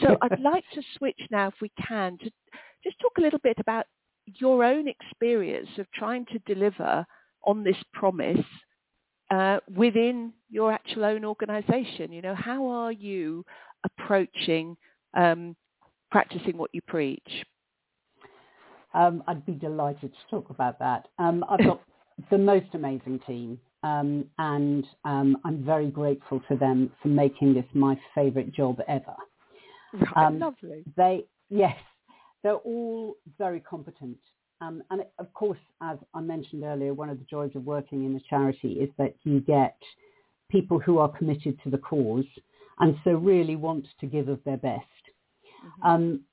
So 0.02 0.16
I'd 0.22 0.40
like 0.40 0.64
to 0.76 0.82
switch 0.98 1.20
now, 1.32 1.48
if 1.48 1.56
we 1.62 1.72
can, 1.88 2.18
to 2.20 2.32
just 2.84 3.00
talk 3.00 3.14
a 3.18 3.22
little 3.22 3.40
bit 3.40 3.58
about 3.60 3.86
your 4.26 4.64
own 4.64 4.88
experience 4.88 5.70
of 5.78 5.88
trying 5.92 6.26
to 6.28 6.40
deliver 6.54 7.06
on 7.44 7.64
this 7.64 7.78
promise 7.94 8.46
uh, 9.32 9.60
within 9.76 10.34
your 10.50 10.72
actual 10.72 11.06
own 11.06 11.26
organisation. 11.26 12.12
You 12.12 12.22
know, 12.22 12.36
how 12.36 12.68
are 12.68 12.92
you 12.92 13.46
approaching 13.86 14.78
um, 15.16 15.56
practicing 16.12 16.58
what 16.58 16.70
you 16.74 16.82
preach? 16.82 17.46
Um, 18.94 19.24
I'd 19.28 19.46
be 19.46 19.54
delighted 19.54 20.12
to 20.14 20.20
talk 20.30 20.50
about 20.50 20.78
that. 20.80 21.08
Um, 21.18 21.46
I've 21.50 21.66
got 21.66 21.82
the 22.32 22.38
most 22.38 22.68
amazing 22.74 23.20
team. 23.26 23.60
um, 23.84 24.26
and 24.38 24.86
um, 25.06 25.38
I'm 25.46 25.64
very 25.64 25.90
grateful 25.90 26.42
to 26.50 26.56
them 26.58 26.92
for 27.02 27.08
making 27.08 27.54
this 27.54 27.66
my 27.74 28.00
favourite 28.14 28.52
job 28.54 28.80
ever. 28.88 29.16
Right, 29.94 30.28
Um, 30.28 30.40
lovely. 30.40 30.86
They, 30.98 31.26
yes, 31.50 31.76
they're 32.44 32.56
all 32.56 33.16
very 33.38 33.60
competent. 33.60 34.18
Um, 34.62 34.84
and 34.92 35.04
of 35.18 35.34
course, 35.34 35.60
as 35.82 35.98
I 36.14 36.22
mentioned 36.22 36.64
earlier, 36.64 36.94
one 36.94 37.10
of 37.10 37.18
the 37.18 37.26
joys 37.26 37.52
of 37.56 37.66
working 37.66 38.06
in 38.06 38.16
a 38.16 38.20
charity 38.30 38.74
is 38.74 38.90
that 38.98 39.16
you 39.24 39.42
get 39.42 39.76
people 40.50 40.80
who 40.80 41.00
are 41.00 41.10
committed 41.10 41.60
to 41.64 41.70
the 41.70 41.78
cause 41.80 42.26
and 42.80 42.96
so 43.04 43.12
really 43.12 43.56
want 43.56 43.88
to 44.00 44.06
give 44.06 44.28
of 44.28 44.44
their 44.44 44.58
best. 44.58 44.86
Mhm. 45.64 45.86
Um, 45.86 46.26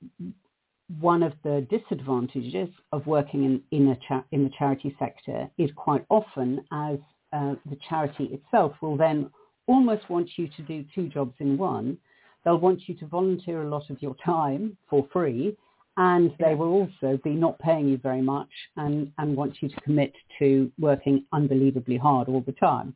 one 0.99 1.21
of 1.21 1.33
the 1.43 1.61
disadvantages 1.69 2.69
of 2.91 3.05
working 3.05 3.43
in, 3.43 3.63
in, 3.71 3.89
a 3.89 3.95
cha- 4.07 4.23
in 4.31 4.43
the 4.43 4.49
charity 4.57 4.95
sector 4.97 5.49
is 5.57 5.71
quite 5.75 6.05
often 6.09 6.65
as 6.71 6.97
uh, 7.31 7.55
the 7.69 7.77
charity 7.87 8.25
itself 8.25 8.73
will 8.81 8.97
then 8.97 9.29
almost 9.67 10.09
want 10.09 10.27
you 10.37 10.47
to 10.47 10.61
do 10.63 10.83
two 10.95 11.07
jobs 11.07 11.35
in 11.39 11.57
one. 11.57 11.97
They'll 12.43 12.57
want 12.57 12.87
you 12.87 12.95
to 12.95 13.05
volunteer 13.05 13.63
a 13.63 13.69
lot 13.69 13.89
of 13.91 14.01
your 14.01 14.15
time 14.25 14.77
for 14.89 15.07
free 15.13 15.55
and 15.97 16.31
they 16.39 16.55
will 16.55 16.69
also 16.69 17.19
be 17.23 17.31
not 17.31 17.59
paying 17.59 17.87
you 17.87 17.97
very 17.97 18.21
much 18.21 18.49
and, 18.77 19.11
and 19.17 19.35
want 19.35 19.61
you 19.61 19.69
to 19.69 19.81
commit 19.81 20.13
to 20.39 20.71
working 20.79 21.25
unbelievably 21.33 21.97
hard 21.97 22.29
all 22.29 22.41
the 22.41 22.53
time. 22.53 22.95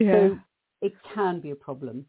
So 0.00 0.38
it 0.80 0.94
can 1.14 1.40
be 1.40 1.50
a 1.50 1.54
problem. 1.54 2.06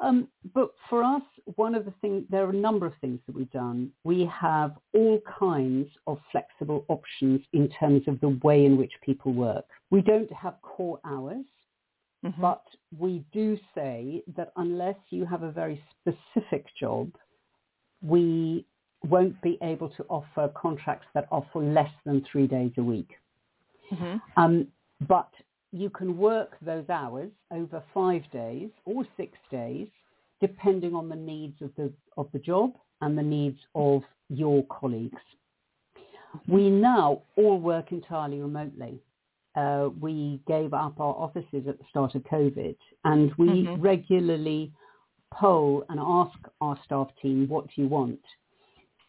Um, 0.00 0.28
but 0.54 0.70
for 0.88 1.04
us, 1.04 1.22
one 1.56 1.74
of 1.74 1.84
the 1.84 1.92
things, 2.00 2.24
there 2.30 2.44
are 2.44 2.50
a 2.50 2.54
number 2.54 2.86
of 2.86 2.94
things 3.00 3.20
that 3.26 3.36
we've 3.36 3.50
done. 3.50 3.92
We 4.02 4.24
have 4.32 4.76
all 4.94 5.20
kinds 5.38 5.88
of 6.06 6.18
flexible 6.32 6.86
options 6.88 7.42
in 7.52 7.68
terms 7.78 8.08
of 8.08 8.18
the 8.20 8.30
way 8.42 8.64
in 8.64 8.78
which 8.78 8.92
people 9.04 9.32
work. 9.34 9.66
We 9.90 10.00
don't 10.00 10.32
have 10.32 10.60
core 10.62 11.00
hours, 11.04 11.44
Mhm. 12.24 12.40
but 12.40 12.64
we 12.98 13.24
do 13.32 13.58
say 13.74 14.22
that 14.36 14.52
unless 14.56 14.98
you 15.10 15.24
have 15.26 15.42
a 15.42 15.52
very 15.52 15.82
specific 16.00 16.66
job, 16.74 17.12
we 18.02 18.64
won't 19.08 19.40
be 19.42 19.58
able 19.62 19.88
to 19.90 20.04
offer 20.08 20.48
contracts 20.54 21.06
that 21.14 21.26
offer 21.30 21.60
less 21.60 21.92
than 22.04 22.24
three 22.30 22.46
days 22.46 22.72
a 22.76 22.82
week. 22.82 23.18
Mhm. 23.90 24.20
Um, 24.36 24.72
but 25.08 25.30
you 25.72 25.88
can 25.90 26.18
work 26.18 26.56
those 26.60 26.88
hours 26.88 27.30
over 27.50 27.82
five 27.94 28.22
days 28.32 28.70
or 28.84 29.06
six 29.16 29.38
days, 29.50 29.88
depending 30.40 30.94
on 30.94 31.08
the 31.08 31.16
needs 31.16 31.60
of 31.62 31.74
the 31.76 31.92
of 32.16 32.30
the 32.32 32.38
job 32.38 32.74
and 33.00 33.16
the 33.16 33.22
needs 33.22 33.58
of 33.74 34.02
your 34.28 34.64
colleagues. 34.64 35.22
We 36.46 36.70
now 36.70 37.22
all 37.36 37.58
work 37.58 37.92
entirely 37.92 38.40
remotely. 38.40 39.00
Uh, 39.56 39.90
we 40.00 40.40
gave 40.46 40.72
up 40.74 41.00
our 41.00 41.14
offices 41.14 41.66
at 41.66 41.78
the 41.78 41.84
start 41.88 42.14
of 42.14 42.22
COVID, 42.24 42.76
and 43.04 43.34
we 43.34 43.64
Mhm. 43.64 43.82
regularly 43.82 44.72
poll 45.32 45.84
and 45.88 45.98
ask 45.98 46.38
our 46.60 46.78
staff 46.84 47.08
team, 47.16 47.48
"What 47.48 47.66
do 47.68 47.82
you 47.82 47.88
want?" 47.88 48.20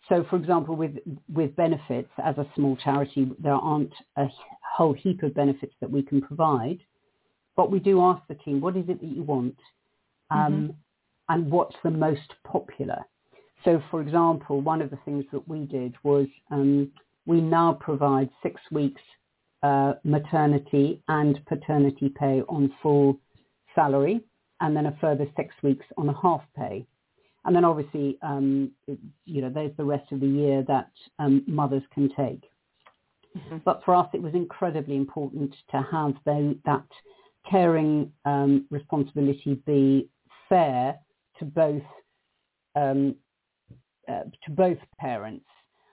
So, 0.10 0.26
for 0.30 0.36
example, 0.36 0.76
with 0.76 0.98
with 1.34 1.56
benefits, 1.56 2.10
as 2.24 2.38
a 2.38 2.48
small 2.56 2.76
charity, 2.78 3.32
there 3.40 3.54
aren't 3.54 3.94
a 4.18 4.28
whole 4.76 4.94
heap 4.94 5.24
of 5.24 5.34
benefits 5.34 5.74
that 5.80 5.90
we 5.90 6.02
can 6.04 6.22
provide, 6.22 6.80
but 7.56 7.72
we 7.72 7.80
do 7.80 8.02
ask 8.02 8.22
the 8.28 8.36
team, 8.36 8.62
"What 8.62 8.76
is 8.76 8.90
it 8.90 9.00
that 9.00 9.08
you 9.08 9.24
want?" 9.24 9.58
Um, 10.30 10.76
And 11.30 11.50
what's 11.50 11.76
the 11.82 11.92
most 11.92 12.30
popular? 12.44 13.06
So, 13.64 13.82
for 13.90 14.02
example, 14.02 14.60
one 14.60 14.82
of 14.82 14.90
the 14.90 14.98
things 15.06 15.24
that 15.32 15.48
we 15.48 15.66
did 15.66 15.94
was 16.04 16.28
um, 16.50 16.92
we 17.26 17.40
now 17.40 17.74
provide 17.74 18.30
six 18.44 18.60
weeks 18.72 19.02
uh, 19.64 19.94
maternity 20.04 21.02
and 21.08 21.40
paternity 21.46 22.10
pay 22.10 22.42
on 22.50 22.74
full 22.82 23.20
salary, 23.76 24.20
and 24.60 24.76
then 24.76 24.88
a 24.88 24.98
further 25.00 25.28
six 25.36 25.54
weeks 25.64 25.86
on 25.98 26.10
a 26.10 26.22
half 26.22 26.42
pay. 26.56 26.86
And 27.46 27.56
then 27.56 27.66
obviously, 27.66 28.18
um, 28.22 28.72
it- 28.88 29.00
you 29.26 29.42
know, 29.42 29.50
there's 29.50 29.76
the 29.78 29.86
rest 29.86 30.12
of 30.12 30.20
the 30.20 30.28
year 30.28 30.64
that 30.64 30.92
um, 31.20 31.44
mothers 31.48 31.84
can 31.92 32.10
take. 32.10 32.50
Mhm. 33.36 33.64
But 33.64 33.84
for 33.84 33.96
us, 33.96 34.10
it 34.14 34.22
was 34.22 34.34
incredibly 34.34 34.96
important 34.96 35.56
to 35.70 35.82
have 35.82 36.16
tho- 36.26 36.56
that 36.66 36.86
caring 37.46 38.12
um, 38.26 38.66
responsibility 38.70 39.56
be 39.66 40.10
fair 40.50 41.00
to 41.40 41.46
both 41.46 41.84
um, 42.76 43.16
uh, 44.08 44.24
to 44.44 44.52
both 44.52 44.78
parents, 44.98 45.46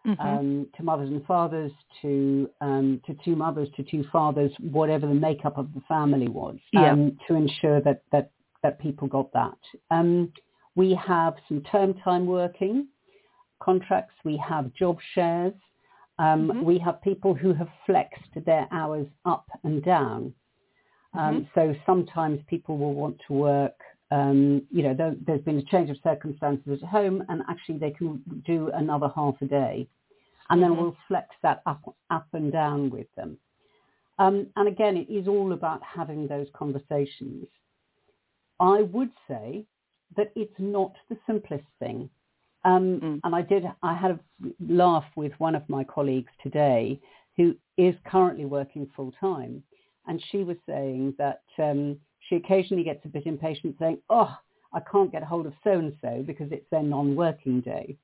Mhm. 0.04 0.20
um, 0.24 0.66
to 0.76 0.82
mothers 0.82 1.10
and 1.10 1.24
fathers, 1.26 1.72
to 2.02 2.50
um, 2.60 3.00
to 3.06 3.14
two 3.24 3.36
mothers, 3.36 3.68
to 3.76 3.82
two 3.82 4.02
fathers, 4.04 4.52
whatever 4.60 5.06
the 5.06 5.14
makeup 5.14 5.58
of 5.58 5.72
the 5.74 5.80
family 5.82 6.28
was, 6.28 6.58
Yeah. 6.72 6.92
um, 6.92 7.18
to 7.26 7.34
ensure 7.34 7.80
that 7.80 8.02
that 8.12 8.30
that 8.62 8.78
people 8.78 9.08
got 9.08 9.30
that. 9.32 9.58
We 10.78 10.94
have 10.94 11.34
some 11.48 11.60
term 11.72 11.92
time 12.04 12.24
working 12.24 12.86
contracts. 13.60 14.14
We 14.24 14.36
have 14.36 14.72
job 14.74 14.96
shares. 15.14 15.54
Um, 16.20 16.52
Mhm. 16.52 16.62
We 16.62 16.78
have 16.78 17.02
people 17.02 17.34
who 17.34 17.52
have 17.52 17.70
flexed 17.84 18.34
their 18.44 18.68
hours 18.70 19.08
up 19.24 19.46
and 19.64 19.82
down. 19.82 20.32
Um, 21.14 21.48
So 21.54 21.74
sometimes 21.84 22.36
people 22.44 22.74
will 22.78 22.94
want 22.94 23.18
to 23.26 23.32
work. 23.32 23.78
Um, 24.12 24.40
you 24.70 24.82
know, 24.84 24.94
there, 24.94 25.16
there's 25.26 25.42
been 25.42 25.58
a 25.58 25.62
change 25.72 25.90
of 25.90 25.98
circumstances 26.10 26.80
at 26.80 26.88
home, 26.88 27.24
and 27.28 27.42
actually 27.48 27.78
they 27.78 27.90
can 27.90 28.22
do 28.52 28.58
another 28.82 29.08
half 29.18 29.36
a 29.42 29.46
day, 29.46 29.88
and 30.48 30.62
then 30.62 30.70
Mhm. 30.72 30.78
we'll 30.78 30.96
flex 31.08 31.28
that 31.42 31.60
up, 31.66 31.82
up 32.10 32.28
and 32.38 32.52
down 32.52 32.88
with 32.90 33.12
them. 33.16 33.36
Um, 34.18 34.36
and 34.56 34.68
again, 34.68 34.96
it 34.96 35.08
is 35.10 35.26
all 35.26 35.52
about 35.52 35.82
having 35.82 36.28
those 36.28 36.48
conversations. 36.50 37.48
I 38.60 38.82
would 38.82 39.12
say 39.26 39.66
that 40.16 40.32
it's 40.34 40.58
not 40.58 40.92
the 41.08 41.16
simplest 41.26 41.66
thing. 41.78 42.08
Um, 42.64 43.00
Mm. 43.00 43.20
And 43.24 43.34
I 43.34 43.42
did, 43.42 43.64
I 43.82 43.94
had 43.94 44.10
a 44.12 44.20
laugh 44.68 45.04
with 45.16 45.32
one 45.38 45.54
of 45.54 45.68
my 45.68 45.84
colleagues 45.84 46.32
today 46.42 47.00
who 47.36 47.54
is 47.76 47.94
currently 48.04 48.46
working 48.46 48.86
full 48.96 49.12
time. 49.20 49.62
And 50.06 50.22
she 50.30 50.42
was 50.42 50.56
saying 50.66 51.14
that 51.18 51.42
um, 51.58 52.00
she 52.28 52.36
occasionally 52.36 52.82
gets 52.82 53.04
a 53.04 53.08
bit 53.08 53.26
impatient 53.26 53.76
saying, 53.78 53.98
oh, 54.10 54.36
I 54.72 54.80
can't 54.80 55.12
get 55.12 55.22
hold 55.22 55.46
of 55.46 55.52
so-and-so 55.62 56.24
because 56.26 56.50
it's 56.50 56.68
their 56.70 56.82
non-working 56.82 57.60
day. 57.60 57.96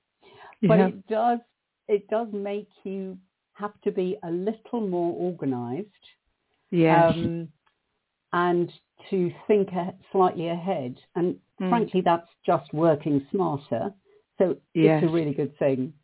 But 0.62 0.78
Yeah. 0.78 0.86
it 0.88 1.06
does, 1.08 1.40
it 1.88 2.08
does 2.08 2.28
make 2.32 2.68
you 2.84 3.18
have 3.54 3.78
to 3.82 3.90
be 3.90 4.18
a 4.22 4.30
little 4.30 4.80
more 4.86 5.12
organized 5.14 5.88
Yes. 6.70 7.14
um, 7.14 7.48
and 8.34 8.70
to 9.10 9.32
think 9.46 9.72
a- 9.72 9.94
slightly 10.12 10.48
ahead. 10.48 11.00
And 11.14 11.40
Mm. 11.60 11.68
frankly, 11.70 12.00
that's 12.00 12.28
just 12.44 12.72
working 12.74 13.24
smarter. 13.30 13.94
So 14.38 14.56
Yes. 14.74 15.02
it's 15.02 15.10
a 15.10 15.14
really 15.14 15.32
good 15.32 15.56
thing. 15.58 15.94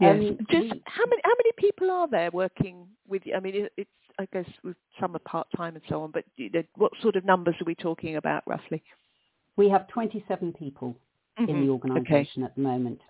Yes. 0.00 0.20
Um, 0.30 0.38
Just 0.50 0.74
how 0.86 1.04
many 1.06 1.20
how 1.24 1.34
many 1.40 1.52
people 1.56 1.90
are 1.90 2.06
there 2.08 2.30
working 2.30 2.88
with 3.08 3.26
you? 3.26 3.34
I 3.34 3.40
mean, 3.40 3.54
it, 3.56 3.72
it's 3.76 3.90
I 4.18 4.26
guess 4.32 4.48
with 4.62 4.76
some 5.00 5.16
are 5.16 5.20
part 5.20 5.48
time 5.56 5.74
and 5.74 5.84
so 5.88 6.02
on, 6.02 6.10
but 6.12 6.24
you 6.36 6.50
know, 6.50 6.62
what 6.76 6.92
sort 7.00 7.16
of 7.16 7.24
numbers 7.24 7.56
are 7.60 7.64
we 7.64 7.74
talking 7.74 8.16
about 8.16 8.42
roughly? 8.46 8.82
we 9.56 9.68
have 9.68 9.86
27 9.88 10.52
people 10.54 10.96
in 11.38 11.46
Mhm. 11.46 11.60
the 11.62 11.68
organisation 11.70 12.42
at 12.42 12.54
the 12.56 12.60
moment. 12.60 13.00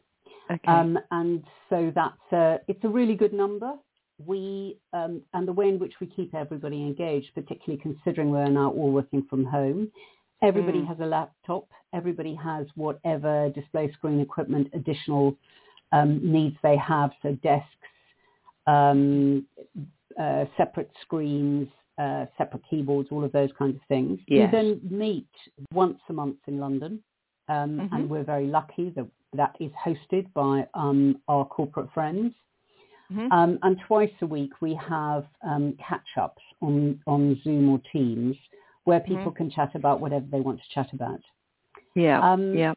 Okay. 0.50 0.54
okay. 0.56 0.72
Um, 0.72 0.98
and 1.10 1.42
so 1.70 1.90
that's 1.94 2.32
a, 2.32 2.60
it's 2.68 2.84
a 2.84 2.88
really 2.88 3.14
good 3.14 3.32
number. 3.32 3.78
We 4.18 4.78
um, 4.92 5.22
and 5.32 5.46
the 5.48 5.52
way 5.52 5.68
in 5.68 5.78
which 5.78 5.94
we 6.00 6.06
keep 6.06 6.34
everybody 6.34 6.82
engaged, 6.82 7.34
particularly 7.34 7.82
considering 7.82 8.30
we're 8.30 8.48
now 8.48 8.70
all 8.70 8.92
working 8.92 9.24
from 9.28 9.44
home. 9.44 9.90
Everybody 10.42 10.80
Mm. 10.80 10.86
has 10.88 11.00
a 11.00 11.06
laptop. 11.06 11.66
Everybody 11.92 12.34
has 12.34 12.66
whatever 12.76 13.50
display 13.50 13.90
screen 13.92 14.20
equipment, 14.20 14.68
additional 14.72 15.36
um, 15.92 16.20
needs 16.22 16.56
they 16.62 16.76
have. 16.76 17.12
So 17.22 17.32
desks, 17.42 17.68
um, 18.66 19.46
uh, 20.18 20.44
separate 20.56 20.90
screens, 21.02 21.68
uh, 21.98 22.26
separate 22.36 22.62
keyboards, 22.68 23.08
all 23.10 23.24
of 23.24 23.32
those 23.32 23.50
kinds 23.58 23.76
of 23.76 23.82
things. 23.88 24.18
Yes. 24.26 24.52
We 24.52 24.58
then 24.58 24.80
meet 24.90 25.28
once 25.72 25.98
a 26.08 26.12
month 26.12 26.38
in 26.46 26.58
London, 26.58 27.02
um, 27.48 27.78
Mhm. 27.80 27.88
and 27.92 28.10
we're 28.10 28.24
very 28.24 28.46
lucky 28.46 28.90
that 28.90 29.06
that 29.32 29.56
is 29.60 29.72
hosted 29.72 30.32
by 30.34 30.66
um, 30.74 31.20
our 31.26 31.44
corporate 31.44 31.90
friends. 31.92 32.32
Mhm. 33.14 33.28
Um, 33.32 33.58
and 33.62 33.78
twice 33.86 34.12
a 34.22 34.26
week 34.26 34.60
we 34.60 34.74
have 34.74 35.24
um, 35.42 35.76
catch-ups 35.88 36.42
on, 36.60 37.00
on 37.06 37.40
Zoom 37.44 37.68
or 37.68 37.80
Teams 37.92 38.36
where 38.84 39.00
people 39.00 39.32
Mhm. 39.32 39.36
can 39.36 39.50
chat 39.50 39.74
about 39.74 40.00
whatever 40.00 40.26
they 40.30 40.40
want 40.40 40.60
to 40.60 40.68
chat 40.74 40.92
about. 40.92 41.20
yeah. 41.94 42.18
um, 42.32 42.54
yeah. 42.56 42.74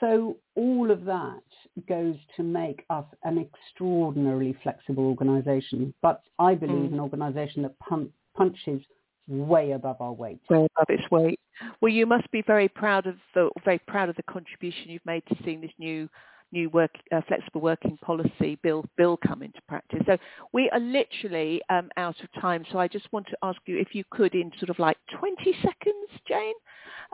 So 0.00 0.36
all 0.54 0.90
of 0.90 1.04
that 1.04 1.42
goes 1.88 2.16
to 2.36 2.42
make 2.42 2.84
us 2.90 3.04
an 3.24 3.38
extraordinarily 3.38 4.54
flexible 4.62 5.06
organisation, 5.06 5.92
but 6.02 6.22
I 6.38 6.54
believe 6.54 6.90
Mm. 6.90 6.94
an 6.94 7.00
organisation 7.00 7.62
that 7.62 7.78
pun- 7.78 8.12
punches 8.34 8.82
way 9.28 9.72
above 9.72 10.00
our 10.00 10.12
weight. 10.12 10.40
Way 10.50 10.66
above 10.76 10.90
its 10.90 11.10
weight. 11.10 11.40
Well, 11.80 11.92
you 11.92 12.06
must 12.06 12.30
be 12.30 12.42
very 12.42 12.68
proud 12.68 13.06
of 13.06 13.16
the 13.34 13.50
very 13.64 13.78
proud 13.80 14.08
of 14.08 14.16
the 14.16 14.22
contribution 14.24 14.90
you've 14.90 15.04
made 15.06 15.24
to 15.26 15.36
seeing 15.42 15.60
this 15.60 15.72
new 15.78 16.08
new 16.56 16.70
work, 16.70 16.90
uh, 17.12 17.20
flexible 17.28 17.60
working 17.60 17.98
policy 17.98 18.58
bill 18.62 18.84
bill 18.96 19.18
come 19.26 19.42
into 19.42 19.60
practice. 19.68 20.00
So 20.06 20.16
we 20.52 20.70
are 20.70 20.80
literally 20.80 21.60
um, 21.68 21.90
out 21.96 22.16
of 22.22 22.40
time. 22.40 22.64
So 22.72 22.78
I 22.78 22.88
just 22.88 23.12
want 23.12 23.26
to 23.28 23.36
ask 23.42 23.58
you 23.66 23.78
if 23.78 23.94
you 23.94 24.04
could, 24.10 24.34
in 24.34 24.50
sort 24.58 24.70
of 24.70 24.78
like 24.78 24.96
20 25.18 25.36
seconds, 25.62 26.10
Jane, 26.26 26.54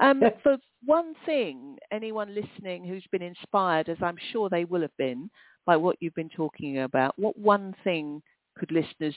um, 0.00 0.22
for 0.42 0.56
one 0.84 1.14
thing, 1.26 1.76
anyone 1.90 2.34
listening 2.34 2.84
who's 2.84 3.04
been 3.10 3.22
inspired, 3.22 3.88
as 3.88 3.98
I'm 4.00 4.16
sure 4.32 4.48
they 4.48 4.64
will 4.64 4.82
have 4.82 4.96
been, 4.96 5.28
by 5.66 5.76
what 5.76 5.96
you've 6.00 6.14
been 6.14 6.30
talking 6.30 6.80
about, 6.80 7.18
what 7.18 7.38
one 7.38 7.74
thing 7.84 8.22
could 8.58 8.70
listeners 8.72 9.14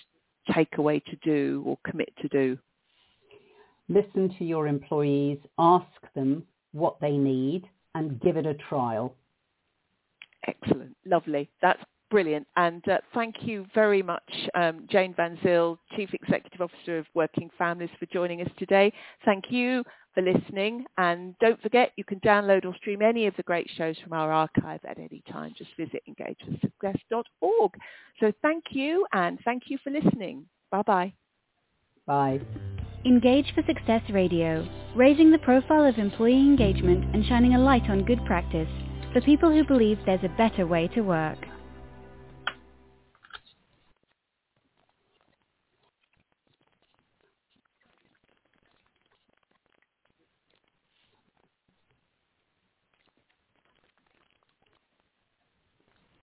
take 0.53 0.77
away 0.77 0.99
to 0.99 1.15
do 1.23 1.63
or 1.65 1.77
commit 1.89 2.11
to 2.21 2.27
do? 2.29 2.57
Listen 3.89 4.33
to 4.37 4.45
your 4.45 4.67
employees, 4.67 5.37
ask 5.59 5.85
them 6.15 6.43
what 6.71 6.99
they 6.99 7.17
need, 7.17 7.63
and 7.93 8.19
give 8.21 8.37
it 8.37 8.45
a 8.45 8.55
trial. 8.55 9.15
Excellent. 10.47 10.95
Lovely. 11.05 11.49
That's 11.61 11.81
brilliant. 12.09 12.47
And 12.55 12.87
uh, 12.87 12.97
thank 13.13 13.35
you 13.41 13.65
very 13.73 14.01
much, 14.01 14.31
um, 14.53 14.87
Jane 14.89 15.13
Van 15.15 15.37
Zyl, 15.43 15.77
Chief 15.95 16.09
Executive 16.13 16.61
Officer 16.61 16.99
of 16.99 17.05
Working 17.13 17.49
Families, 17.57 17.89
for 17.99 18.05
joining 18.07 18.41
us 18.41 18.49
today. 18.57 18.93
Thank 19.25 19.45
you 19.49 19.83
for 20.13 20.21
listening. 20.21 20.85
And 20.97 21.35
don't 21.39 21.61
forget, 21.61 21.91
you 21.97 22.03
can 22.03 22.19
download 22.21 22.65
or 22.65 22.75
stream 22.77 23.01
any 23.01 23.27
of 23.27 23.35
the 23.37 23.43
great 23.43 23.69
shows 23.75 23.95
from 24.03 24.13
our 24.13 24.31
archive 24.31 24.79
at 24.87 24.97
any 24.97 25.23
time. 25.31 25.53
Just 25.57 25.71
visit 25.77 26.03
engageforsuccess.org. 26.07 27.71
So 28.19 28.31
thank 28.41 28.63
you, 28.69 29.05
and 29.11 29.39
thank 29.43 29.63
you 29.67 29.77
for 29.83 29.89
listening. 29.89 30.45
Bye-bye. 30.71 31.13
Bye. 32.05 32.39
Engage 33.05 33.53
for 33.53 33.63
Success 33.67 34.01
Radio, 34.11 34.67
raising 34.95 35.31
the 35.31 35.37
profile 35.39 35.85
of 35.85 35.97
employee 35.97 36.39
engagement 36.39 37.13
and 37.13 37.25
shining 37.25 37.55
a 37.55 37.59
light 37.59 37.89
on 37.89 38.03
good 38.05 38.23
practice 38.25 38.69
for 39.15 39.21
people 39.21 39.49
who 39.49 39.63
believe 39.63 39.97
there's 40.05 40.25
a 40.25 40.37
better 40.37 40.67
way 40.67 40.89
to 40.89 40.99
work. 40.99 41.37